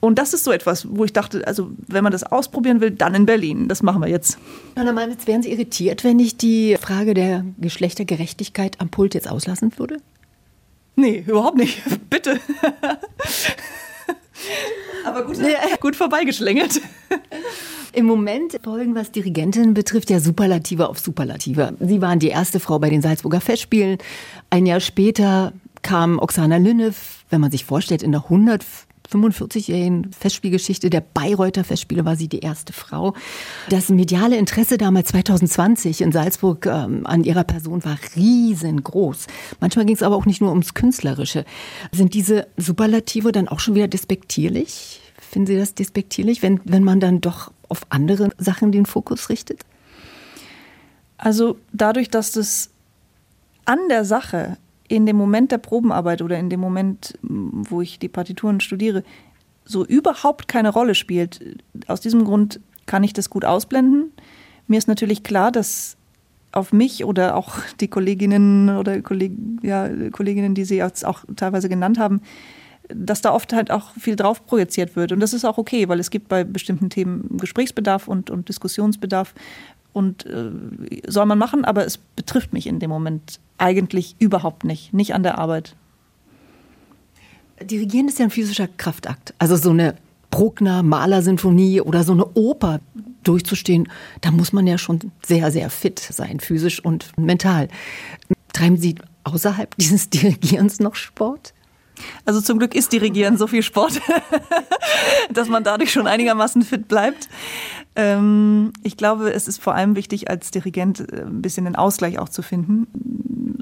und 0.00 0.18
das 0.18 0.34
ist 0.34 0.42
so 0.42 0.50
etwas, 0.50 0.88
wo 0.90 1.04
ich 1.04 1.12
dachte, 1.12 1.46
also 1.46 1.70
wenn 1.86 2.02
man 2.02 2.10
das 2.10 2.24
ausprobieren 2.24 2.80
will, 2.80 2.90
dann 2.90 3.14
in 3.14 3.24
Berlin. 3.24 3.68
Das 3.68 3.84
machen 3.84 4.02
wir 4.02 4.08
jetzt. 4.08 4.36
Anna 4.74 4.92
Malwitz, 4.92 5.28
wären 5.28 5.42
Sie 5.42 5.52
irritiert, 5.52 6.02
wenn 6.02 6.18
ich 6.18 6.36
die 6.36 6.76
Frage 6.80 7.14
der 7.14 7.44
Geschlechtergerechtigkeit 7.58 8.80
am 8.80 8.88
Pult 8.88 9.14
jetzt 9.14 9.30
auslassen 9.30 9.72
würde? 9.76 9.98
Nee, 10.96 11.24
überhaupt 11.26 11.56
nicht. 11.56 11.80
Bitte. 12.10 12.40
Aber 15.04 15.24
gut, 15.24 15.36
gut 15.80 15.94
vorbeigeschlängelt. 15.94 16.80
Im 17.94 18.06
Moment 18.06 18.58
folgen, 18.62 18.94
was 18.94 19.12
Dirigentin 19.12 19.74
betrifft, 19.74 20.08
ja 20.08 20.18
Superlative 20.18 20.88
auf 20.88 20.98
Superlative. 20.98 21.74
Sie 21.78 22.00
waren 22.00 22.18
die 22.18 22.28
erste 22.28 22.58
Frau 22.58 22.78
bei 22.78 22.88
den 22.88 23.02
Salzburger 23.02 23.40
Festspielen. 23.40 23.98
Ein 24.48 24.64
Jahr 24.64 24.80
später 24.80 25.52
kam 25.82 26.18
Oksana 26.18 26.56
Lynnew, 26.56 26.94
wenn 27.28 27.40
man 27.40 27.50
sich 27.50 27.64
vorstellt, 27.64 28.02
in 28.02 28.12
der 28.12 28.24
100 28.24 28.64
45-jährigen 29.12 30.10
Festspielgeschichte 30.12 30.88
der 30.88 31.02
Bayreuther 31.02 31.64
Festspiele 31.64 32.06
war 32.06 32.16
sie 32.16 32.28
die 32.28 32.38
erste 32.38 32.72
Frau. 32.72 33.14
Das 33.68 33.90
mediale 33.90 34.38
Interesse 34.38 34.78
damals 34.78 35.08
2020 35.08 36.00
in 36.00 36.12
Salzburg 36.12 36.64
ähm, 36.64 37.06
an 37.06 37.22
ihrer 37.24 37.44
Person 37.44 37.84
war 37.84 37.98
riesengroß. 38.16 39.26
Manchmal 39.60 39.84
ging 39.84 39.96
es 39.96 40.02
aber 40.02 40.16
auch 40.16 40.24
nicht 40.24 40.40
nur 40.40 40.50
ums 40.50 40.72
Künstlerische. 40.72 41.44
Sind 41.90 42.14
diese 42.14 42.46
Superlative 42.56 43.32
dann 43.32 43.48
auch 43.48 43.60
schon 43.60 43.74
wieder 43.74 43.88
despektierlich? 43.88 45.00
Finden 45.32 45.46
Sie 45.46 45.56
das 45.56 45.74
despektierlich, 45.74 46.42
wenn, 46.42 46.60
wenn 46.64 46.84
man 46.84 47.00
dann 47.00 47.22
doch 47.22 47.52
auf 47.70 47.86
andere 47.88 48.28
Sachen 48.36 48.70
den 48.70 48.84
Fokus 48.84 49.30
richtet? 49.30 49.62
Also 51.16 51.56
dadurch, 51.72 52.10
dass 52.10 52.32
das 52.32 52.68
an 53.64 53.78
der 53.88 54.04
Sache 54.04 54.58
in 54.88 55.06
dem 55.06 55.16
Moment 55.16 55.50
der 55.50 55.56
Probenarbeit 55.56 56.20
oder 56.20 56.38
in 56.38 56.50
dem 56.50 56.60
Moment, 56.60 57.18
wo 57.22 57.80
ich 57.80 57.98
die 57.98 58.10
Partituren 58.10 58.60
studiere, 58.60 59.04
so 59.64 59.86
überhaupt 59.86 60.48
keine 60.48 60.68
Rolle 60.68 60.94
spielt. 60.94 61.40
Aus 61.86 62.02
diesem 62.02 62.24
Grund 62.24 62.60
kann 62.84 63.02
ich 63.02 63.14
das 63.14 63.30
gut 63.30 63.46
ausblenden. 63.46 64.12
Mir 64.66 64.76
ist 64.76 64.88
natürlich 64.88 65.22
klar, 65.22 65.50
dass 65.50 65.96
auf 66.52 66.74
mich 66.74 67.06
oder 67.06 67.36
auch 67.36 67.54
die 67.80 67.88
Kolleginnen 67.88 68.76
oder 68.76 69.00
Kolleg 69.00 69.32
ja, 69.62 69.88
Kolleginnen, 70.10 70.54
die 70.54 70.64
Sie 70.64 70.76
jetzt 70.76 71.06
auch 71.06 71.24
teilweise 71.36 71.70
genannt 71.70 71.98
haben, 71.98 72.20
dass 72.88 73.22
da 73.22 73.32
oft 73.32 73.52
halt 73.52 73.70
auch 73.70 73.92
viel 73.98 74.16
drauf 74.16 74.44
projiziert 74.46 74.96
wird. 74.96 75.12
Und 75.12 75.20
das 75.20 75.32
ist 75.32 75.44
auch 75.44 75.58
okay, 75.58 75.88
weil 75.88 76.00
es 76.00 76.10
gibt 76.10 76.28
bei 76.28 76.44
bestimmten 76.44 76.90
Themen 76.90 77.38
Gesprächsbedarf 77.38 78.08
und, 78.08 78.30
und 78.30 78.48
Diskussionsbedarf. 78.48 79.34
Und 79.92 80.24
äh, 80.26 80.50
soll 81.06 81.26
man 81.26 81.38
machen, 81.38 81.64
aber 81.64 81.84
es 81.86 81.98
betrifft 81.98 82.52
mich 82.52 82.66
in 82.66 82.78
dem 82.78 82.88
Moment 82.88 83.40
eigentlich 83.58 84.16
überhaupt 84.18 84.64
nicht, 84.64 84.94
nicht 84.94 85.14
an 85.14 85.22
der 85.22 85.38
Arbeit. 85.38 85.76
Dirigieren 87.60 88.08
ist 88.08 88.18
ja 88.18 88.24
ein 88.24 88.30
physischer 88.30 88.68
Kraftakt. 88.68 89.34
Also 89.38 89.56
so 89.56 89.70
eine 89.70 89.94
Bruckner 90.30 90.82
Malersinfonie 90.82 91.82
oder 91.82 92.04
so 92.04 92.12
eine 92.12 92.26
Oper 92.34 92.80
durchzustehen, 93.22 93.88
da 94.22 94.30
muss 94.30 94.52
man 94.52 94.66
ja 94.66 94.78
schon 94.78 94.98
sehr, 95.24 95.50
sehr 95.52 95.70
fit 95.70 96.00
sein, 96.00 96.40
physisch 96.40 96.84
und 96.84 97.16
mental. 97.16 97.68
Treiben 98.52 98.78
Sie 98.78 98.96
außerhalb 99.24 99.76
dieses 99.76 100.10
Dirigierens 100.10 100.80
noch 100.80 100.96
Sport? 100.96 101.54
Also 102.24 102.40
zum 102.40 102.58
Glück 102.58 102.74
ist 102.74 102.92
Dirigieren 102.92 103.36
so 103.36 103.46
viel 103.46 103.62
Sport, 103.62 104.00
dass 105.32 105.48
man 105.48 105.64
dadurch 105.64 105.92
schon 105.92 106.06
einigermaßen 106.06 106.62
fit 106.62 106.88
bleibt. 106.88 107.28
Ähm, 107.96 108.72
ich 108.82 108.96
glaube, 108.96 109.32
es 109.32 109.48
ist 109.48 109.60
vor 109.60 109.74
allem 109.74 109.96
wichtig, 109.96 110.30
als 110.30 110.50
Dirigent 110.50 111.00
äh, 111.00 111.22
ein 111.22 111.42
bisschen 111.42 111.64
den 111.64 111.76
Ausgleich 111.76 112.18
auch 112.18 112.28
zu 112.28 112.42
finden, 112.42 112.86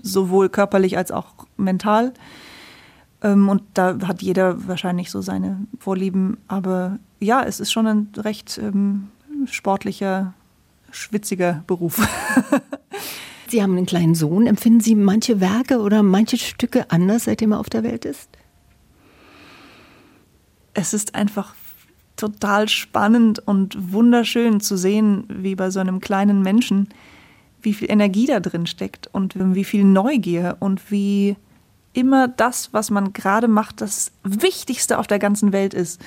sowohl 0.03 0.49
körperlich 0.49 0.97
als 0.97 1.11
auch 1.11 1.47
mental. 1.57 2.13
Ähm, 3.23 3.49
und 3.49 3.63
da 3.75 3.97
hat 4.07 4.23
jeder 4.23 4.67
wahrscheinlich 4.69 5.11
so 5.11 5.21
seine 5.21 5.67
Vorlieben. 5.79 6.39
Aber 6.49 6.99
ja, 7.19 7.43
es 7.43 7.61
ist 7.61 7.73
schon 7.73 7.87
ein 7.87 8.09
recht 8.17 8.59
ähm, 8.59 9.09
sportlicher, 9.47 10.35
schwitziger 10.91 11.63
Beruf. 11.67 12.01
Sie 13.51 13.63
haben 13.63 13.77
einen 13.77 13.87
kleinen 13.87 14.15
Sohn. 14.15 14.47
Empfinden 14.47 14.81
Sie 14.81 14.95
manche 14.95 15.41
Werke 15.41 15.81
oder 15.81 16.03
manche 16.03 16.39
Stücke 16.39 16.91
anders, 16.91 17.25
seitdem 17.25 17.53
er 17.53 17.61
auf 17.61 17.69
der 17.69 17.83
Welt 17.83 18.05
ist? 18.05 18.29
Es 20.73 20.95
ist 20.95 21.15
einfach 21.15 21.55
total 22.17 22.69
spannend 22.69 23.41
und 23.41 23.93
wunderschön 23.93 24.61
zu 24.61 24.77
sehen, 24.77 25.25
wie 25.29 25.55
bei 25.55 25.71
so 25.71 25.81
einem 25.81 26.01
kleinen 26.01 26.43
Menschen, 26.43 26.89
wie 27.63 27.75
viel 27.75 27.91
Energie 27.91 28.27
da 28.27 28.41
drin 28.41 28.67
steckt 28.67 29.09
und 29.13 29.35
wie 29.37 29.65
viel 29.65 29.85
Neugier 29.85 30.57
und 30.61 30.91
wie 30.91 31.37
immer 31.93 32.29
das, 32.29 32.73
was 32.73 32.91
man 32.91 33.13
gerade 33.13 33.49
macht, 33.49 33.81
das 33.81 34.13
Wichtigste 34.23 34.99
auf 34.99 35.07
der 35.07 35.19
ganzen 35.19 35.53
Welt 35.53 35.75
ist. 35.75 36.01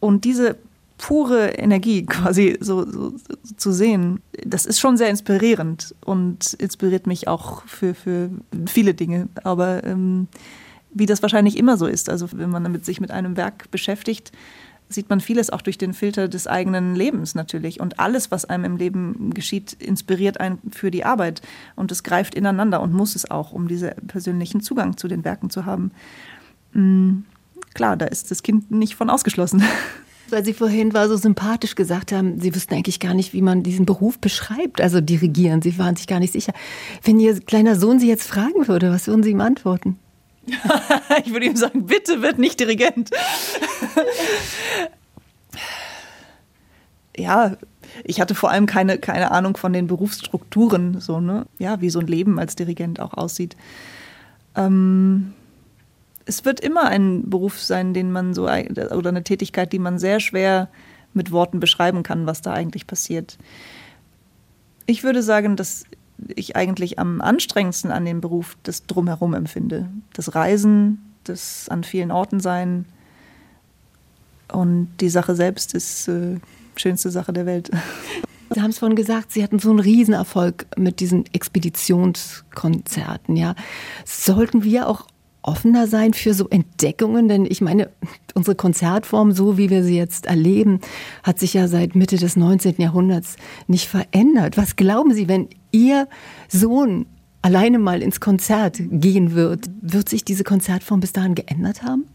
Und 0.00 0.24
diese 0.24 0.56
pure 0.98 1.50
Energie 1.58 2.04
quasi 2.06 2.56
so, 2.60 2.84
so, 2.90 3.10
so, 3.10 3.36
zu 3.56 3.72
sehen, 3.72 4.20
das 4.44 4.66
ist 4.66 4.80
schon 4.80 4.96
sehr 4.96 5.10
inspirierend 5.10 5.94
und 6.04 6.54
inspiriert 6.54 7.06
mich 7.06 7.28
auch 7.28 7.64
für, 7.66 7.94
für 7.94 8.30
viele 8.66 8.94
Dinge. 8.94 9.28
Aber 9.42 9.84
ähm, 9.84 10.28
wie 10.92 11.06
das 11.06 11.22
wahrscheinlich 11.22 11.56
immer 11.58 11.76
so 11.76 11.86
ist, 11.86 12.08
also 12.08 12.28
wenn 12.32 12.50
man 12.50 12.62
damit 12.64 12.84
sich 12.84 13.00
mit 13.00 13.10
einem 13.10 13.36
Werk 13.36 13.70
beschäftigt, 13.70 14.32
sieht 14.88 15.10
man 15.10 15.20
vieles 15.20 15.50
auch 15.50 15.62
durch 15.62 15.78
den 15.78 15.92
Filter 15.92 16.28
des 16.28 16.46
eigenen 16.46 16.94
Lebens 16.94 17.34
natürlich. 17.34 17.80
Und 17.80 17.98
alles, 17.98 18.30
was 18.30 18.44
einem 18.44 18.64
im 18.64 18.76
Leben 18.76 19.32
geschieht, 19.34 19.72
inspiriert 19.72 20.40
einen 20.40 20.58
für 20.70 20.90
die 20.90 21.04
Arbeit. 21.04 21.42
Und 21.74 21.90
es 21.90 22.02
greift 22.02 22.34
ineinander 22.34 22.80
und 22.80 22.92
muss 22.92 23.16
es 23.16 23.30
auch, 23.30 23.52
um 23.52 23.66
diesen 23.66 23.92
persönlichen 24.06 24.60
Zugang 24.60 24.96
zu 24.96 25.08
den 25.08 25.24
Werken 25.24 25.50
zu 25.50 25.64
haben. 25.64 25.90
Mhm. 26.72 27.24
Klar, 27.72 27.96
da 27.96 28.06
ist 28.06 28.30
das 28.30 28.44
Kind 28.44 28.70
nicht 28.70 28.94
von 28.94 29.10
ausgeschlossen. 29.10 29.62
Weil 30.30 30.44
Sie 30.44 30.54
vorhin 30.54 30.94
war 30.94 31.08
so 31.08 31.16
sympathisch 31.16 31.74
gesagt 31.74 32.12
haben, 32.12 32.40
Sie 32.40 32.54
wüssten 32.54 32.74
eigentlich 32.74 33.00
gar 33.00 33.14
nicht, 33.14 33.32
wie 33.32 33.42
man 33.42 33.62
diesen 33.62 33.86
Beruf 33.86 34.18
beschreibt, 34.18 34.80
also 34.80 35.00
dirigieren. 35.00 35.62
Sie 35.62 35.78
waren 35.78 35.96
sich 35.96 36.06
gar 36.06 36.20
nicht 36.20 36.32
sicher. 36.32 36.52
Wenn 37.02 37.20
Ihr 37.20 37.40
kleiner 37.40 37.76
Sohn 37.76 37.98
Sie 37.98 38.08
jetzt 38.08 38.26
fragen 38.26 38.66
würde, 38.66 38.90
was 38.90 39.06
würden 39.06 39.22
Sie 39.22 39.30
ihm 39.30 39.40
antworten? 39.40 39.98
ich 41.24 41.32
würde 41.32 41.46
ihm 41.46 41.56
sagen, 41.56 41.86
bitte 41.86 42.22
wird 42.22 42.38
nicht 42.38 42.60
Dirigent. 42.60 43.10
ja, 47.16 47.56
ich 48.02 48.20
hatte 48.20 48.34
vor 48.34 48.50
allem 48.50 48.66
keine, 48.66 48.98
keine 48.98 49.30
Ahnung 49.30 49.56
von 49.56 49.72
den 49.72 49.86
Berufsstrukturen, 49.86 51.00
so, 51.00 51.20
ne? 51.20 51.46
Ja, 51.58 51.80
wie 51.80 51.90
so 51.90 52.00
ein 52.00 52.06
Leben 52.06 52.38
als 52.38 52.56
Dirigent 52.56 53.00
auch 53.00 53.14
aussieht. 53.14 53.56
Ähm, 54.56 55.32
es 56.26 56.44
wird 56.44 56.60
immer 56.60 56.84
ein 56.84 57.28
Beruf 57.28 57.60
sein, 57.60 57.94
den 57.94 58.12
man 58.12 58.34
so, 58.34 58.44
oder 58.44 59.08
eine 59.08 59.24
Tätigkeit, 59.24 59.72
die 59.72 59.78
man 59.78 59.98
sehr 59.98 60.20
schwer 60.20 60.68
mit 61.12 61.30
Worten 61.30 61.60
beschreiben 61.60 62.02
kann, 62.02 62.26
was 62.26 62.42
da 62.42 62.52
eigentlich 62.52 62.86
passiert. 62.86 63.38
Ich 64.86 65.04
würde 65.04 65.22
sagen, 65.22 65.56
dass 65.56 65.84
ich 66.34 66.56
eigentlich 66.56 66.98
am 66.98 67.20
anstrengendsten 67.20 67.90
an 67.90 68.04
dem 68.04 68.20
Beruf 68.20 68.56
das 68.62 68.86
Drumherum 68.86 69.34
empfinde. 69.34 69.88
Das 70.12 70.34
Reisen, 70.34 71.14
das 71.24 71.68
an 71.68 71.84
vielen 71.84 72.10
Orten 72.10 72.40
sein. 72.40 72.86
Und 74.52 74.88
die 75.00 75.08
Sache 75.08 75.34
selbst 75.34 75.74
ist 75.74 76.08
äh, 76.08 76.38
schönste 76.76 77.10
Sache 77.10 77.32
der 77.32 77.46
Welt. 77.46 77.70
Sie 78.50 78.60
haben 78.60 78.70
es 78.70 78.78
vorhin 78.78 78.94
gesagt, 78.94 79.32
Sie 79.32 79.42
hatten 79.42 79.58
so 79.58 79.70
einen 79.70 79.80
Riesenerfolg 79.80 80.66
mit 80.76 81.00
diesen 81.00 81.24
Expeditionskonzerten. 81.32 83.36
Ja, 83.36 83.56
sollten 84.04 84.62
wir 84.62 84.88
auch 84.88 85.08
offener 85.44 85.86
sein 85.86 86.14
für 86.14 86.34
so 86.34 86.48
Entdeckungen? 86.48 87.28
Denn 87.28 87.46
ich 87.46 87.60
meine, 87.60 87.90
unsere 88.34 88.56
Konzertform, 88.56 89.32
so 89.32 89.56
wie 89.56 89.70
wir 89.70 89.84
sie 89.84 89.96
jetzt 89.96 90.26
erleben, 90.26 90.80
hat 91.22 91.38
sich 91.38 91.54
ja 91.54 91.68
seit 91.68 91.94
Mitte 91.94 92.16
des 92.16 92.36
19. 92.36 92.76
Jahrhunderts 92.78 93.36
nicht 93.66 93.88
verändert. 93.88 94.56
Was 94.56 94.76
glauben 94.76 95.14
Sie, 95.14 95.28
wenn 95.28 95.48
Ihr 95.70 96.08
Sohn 96.48 97.06
alleine 97.42 97.78
mal 97.78 98.02
ins 98.02 98.20
Konzert 98.20 98.78
gehen 98.80 99.34
wird, 99.34 99.68
wird 99.80 100.08
sich 100.08 100.24
diese 100.24 100.44
Konzertform 100.44 101.00
bis 101.00 101.12
dahin 101.12 101.34
geändert 101.34 101.82
haben? 101.82 102.06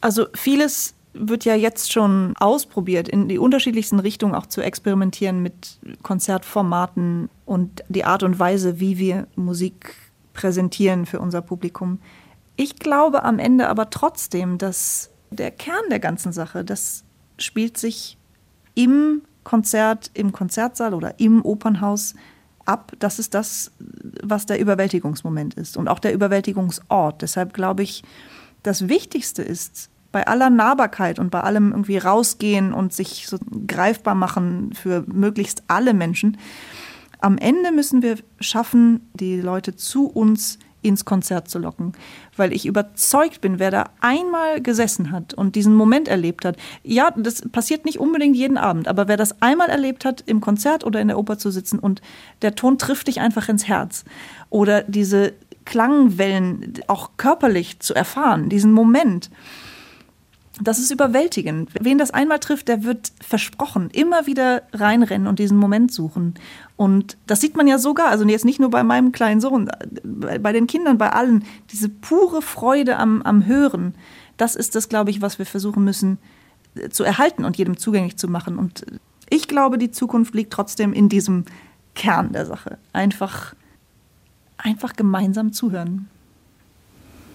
Also 0.00 0.26
vieles 0.34 0.94
wird 1.14 1.44
ja 1.44 1.54
jetzt 1.54 1.92
schon 1.92 2.34
ausprobiert, 2.36 3.08
in 3.08 3.28
die 3.28 3.38
unterschiedlichsten 3.38 4.00
Richtungen 4.00 4.34
auch 4.34 4.46
zu 4.46 4.60
experimentieren 4.60 5.42
mit 5.42 5.78
Konzertformaten 6.02 7.30
und 7.46 7.84
die 7.88 8.04
Art 8.04 8.22
und 8.22 8.38
Weise, 8.38 8.80
wie 8.80 8.98
wir 8.98 9.28
Musik 9.36 9.94
präsentieren 10.34 11.06
für 11.06 11.20
unser 11.20 11.40
Publikum. 11.40 12.00
Ich 12.56 12.78
glaube 12.78 13.24
am 13.24 13.38
Ende 13.38 13.68
aber 13.68 13.90
trotzdem, 13.90 14.58
dass 14.58 15.10
der 15.30 15.50
Kern 15.50 15.84
der 15.90 16.00
ganzen 16.00 16.32
Sache, 16.32 16.64
das 16.64 17.04
spielt 17.38 17.78
sich 17.78 18.18
im 18.74 19.22
Konzert, 19.42 20.10
im 20.14 20.32
Konzertsaal 20.32 20.94
oder 20.94 21.18
im 21.18 21.44
Opernhaus 21.44 22.14
ab. 22.64 22.92
Das 22.98 23.18
ist 23.18 23.34
das, 23.34 23.72
was 24.22 24.46
der 24.46 24.60
Überwältigungsmoment 24.60 25.54
ist 25.54 25.76
und 25.76 25.88
auch 25.88 25.98
der 25.98 26.14
Überwältigungsort. 26.14 27.22
Deshalb 27.22 27.54
glaube 27.54 27.82
ich, 27.82 28.02
das 28.62 28.88
Wichtigste 28.88 29.42
ist, 29.42 29.90
bei 30.14 30.28
aller 30.28 30.48
Nahbarkeit 30.48 31.18
und 31.18 31.30
bei 31.30 31.40
allem 31.40 31.72
irgendwie 31.72 31.98
rausgehen 31.98 32.72
und 32.72 32.92
sich 32.92 33.26
so 33.26 33.36
greifbar 33.66 34.14
machen 34.14 34.72
für 34.72 35.02
möglichst 35.08 35.64
alle 35.66 35.92
Menschen, 35.92 36.38
am 37.24 37.38
Ende 37.38 37.72
müssen 37.72 38.02
wir 38.02 38.16
schaffen, 38.38 39.08
die 39.14 39.40
Leute 39.40 39.74
zu 39.74 40.06
uns 40.06 40.58
ins 40.82 41.06
Konzert 41.06 41.48
zu 41.48 41.58
locken, 41.58 41.92
weil 42.36 42.52
ich 42.52 42.66
überzeugt 42.66 43.40
bin, 43.40 43.58
wer 43.58 43.70
da 43.70 43.84
einmal 44.00 44.60
gesessen 44.60 45.10
hat 45.10 45.32
und 45.32 45.56
diesen 45.56 45.74
Moment 45.74 46.06
erlebt 46.06 46.44
hat. 46.44 46.58
Ja, 46.82 47.10
das 47.16 47.40
passiert 47.48 47.86
nicht 47.86 47.98
unbedingt 47.98 48.36
jeden 48.36 48.58
Abend, 48.58 48.88
aber 48.88 49.08
wer 49.08 49.16
das 49.16 49.40
einmal 49.40 49.70
erlebt 49.70 50.04
hat, 50.04 50.22
im 50.26 50.42
Konzert 50.42 50.84
oder 50.84 51.00
in 51.00 51.08
der 51.08 51.18
Oper 51.18 51.38
zu 51.38 51.50
sitzen 51.50 51.78
und 51.78 52.02
der 52.42 52.54
Ton 52.54 52.76
trifft 52.76 53.06
dich 53.06 53.20
einfach 53.20 53.48
ins 53.48 53.66
Herz. 53.66 54.04
Oder 54.50 54.82
diese 54.82 55.32
Klangwellen 55.64 56.74
auch 56.88 57.12
körperlich 57.16 57.80
zu 57.80 57.94
erfahren, 57.94 58.50
diesen 58.50 58.72
Moment, 58.72 59.30
das 60.60 60.78
ist 60.78 60.92
überwältigend. 60.92 61.70
Wen 61.80 61.98
das 61.98 62.12
einmal 62.12 62.38
trifft, 62.38 62.68
der 62.68 62.84
wird 62.84 63.12
versprochen, 63.20 63.90
immer 63.90 64.26
wieder 64.26 64.62
reinrennen 64.72 65.26
und 65.26 65.38
diesen 65.40 65.58
Moment 65.58 65.92
suchen. 65.92 66.34
Und 66.76 67.16
das 67.26 67.40
sieht 67.40 67.56
man 67.56 67.66
ja 67.66 67.78
sogar, 67.78 68.08
also 68.08 68.24
jetzt 68.24 68.44
nicht 68.44 68.60
nur 68.60 68.70
bei 68.70 68.84
meinem 68.84 69.10
kleinen 69.10 69.40
Sohn, 69.40 69.70
bei 70.04 70.52
den 70.52 70.66
Kindern, 70.66 70.96
bei 70.96 71.10
allen, 71.10 71.44
diese 71.72 71.88
pure 71.88 72.40
Freude 72.40 72.98
am, 72.98 73.22
am 73.22 73.46
Hören, 73.46 73.94
das 74.36 74.54
ist 74.54 74.74
das, 74.74 74.88
glaube 74.88 75.10
ich, 75.10 75.22
was 75.22 75.38
wir 75.38 75.46
versuchen 75.46 75.84
müssen 75.84 76.18
äh, 76.76 76.88
zu 76.88 77.04
erhalten 77.04 77.44
und 77.44 77.56
jedem 77.56 77.76
zugänglich 77.76 78.16
zu 78.16 78.28
machen. 78.28 78.58
Und 78.58 78.86
ich 79.30 79.48
glaube, 79.48 79.78
die 79.78 79.90
Zukunft 79.90 80.34
liegt 80.34 80.52
trotzdem 80.52 80.92
in 80.92 81.08
diesem 81.08 81.44
Kern 81.94 82.32
der 82.32 82.46
Sache. 82.46 82.78
Einfach, 82.92 83.54
einfach 84.56 84.94
gemeinsam 84.94 85.52
zuhören. 85.52 86.08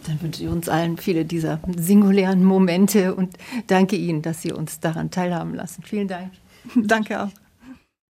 Dann 0.08 0.22
wünsche 0.22 0.44
ich 0.44 0.50
uns 0.50 0.70
allen 0.70 0.98
viele 0.98 1.26
dieser 1.26 1.60
singulären 1.78 2.44
Momente 2.44 3.16
und 3.16 3.38
danke 3.68 3.96
Ihnen, 3.96 4.22
dass 4.22 4.42
Sie 4.42 4.52
uns 4.52 4.80
daran 4.80 5.12
teilhaben 5.12 5.54
lassen. 5.54 5.84
Vielen 5.84 6.08
Dank. 6.08 6.32
Danke 6.76 7.24
auch. 7.24 7.30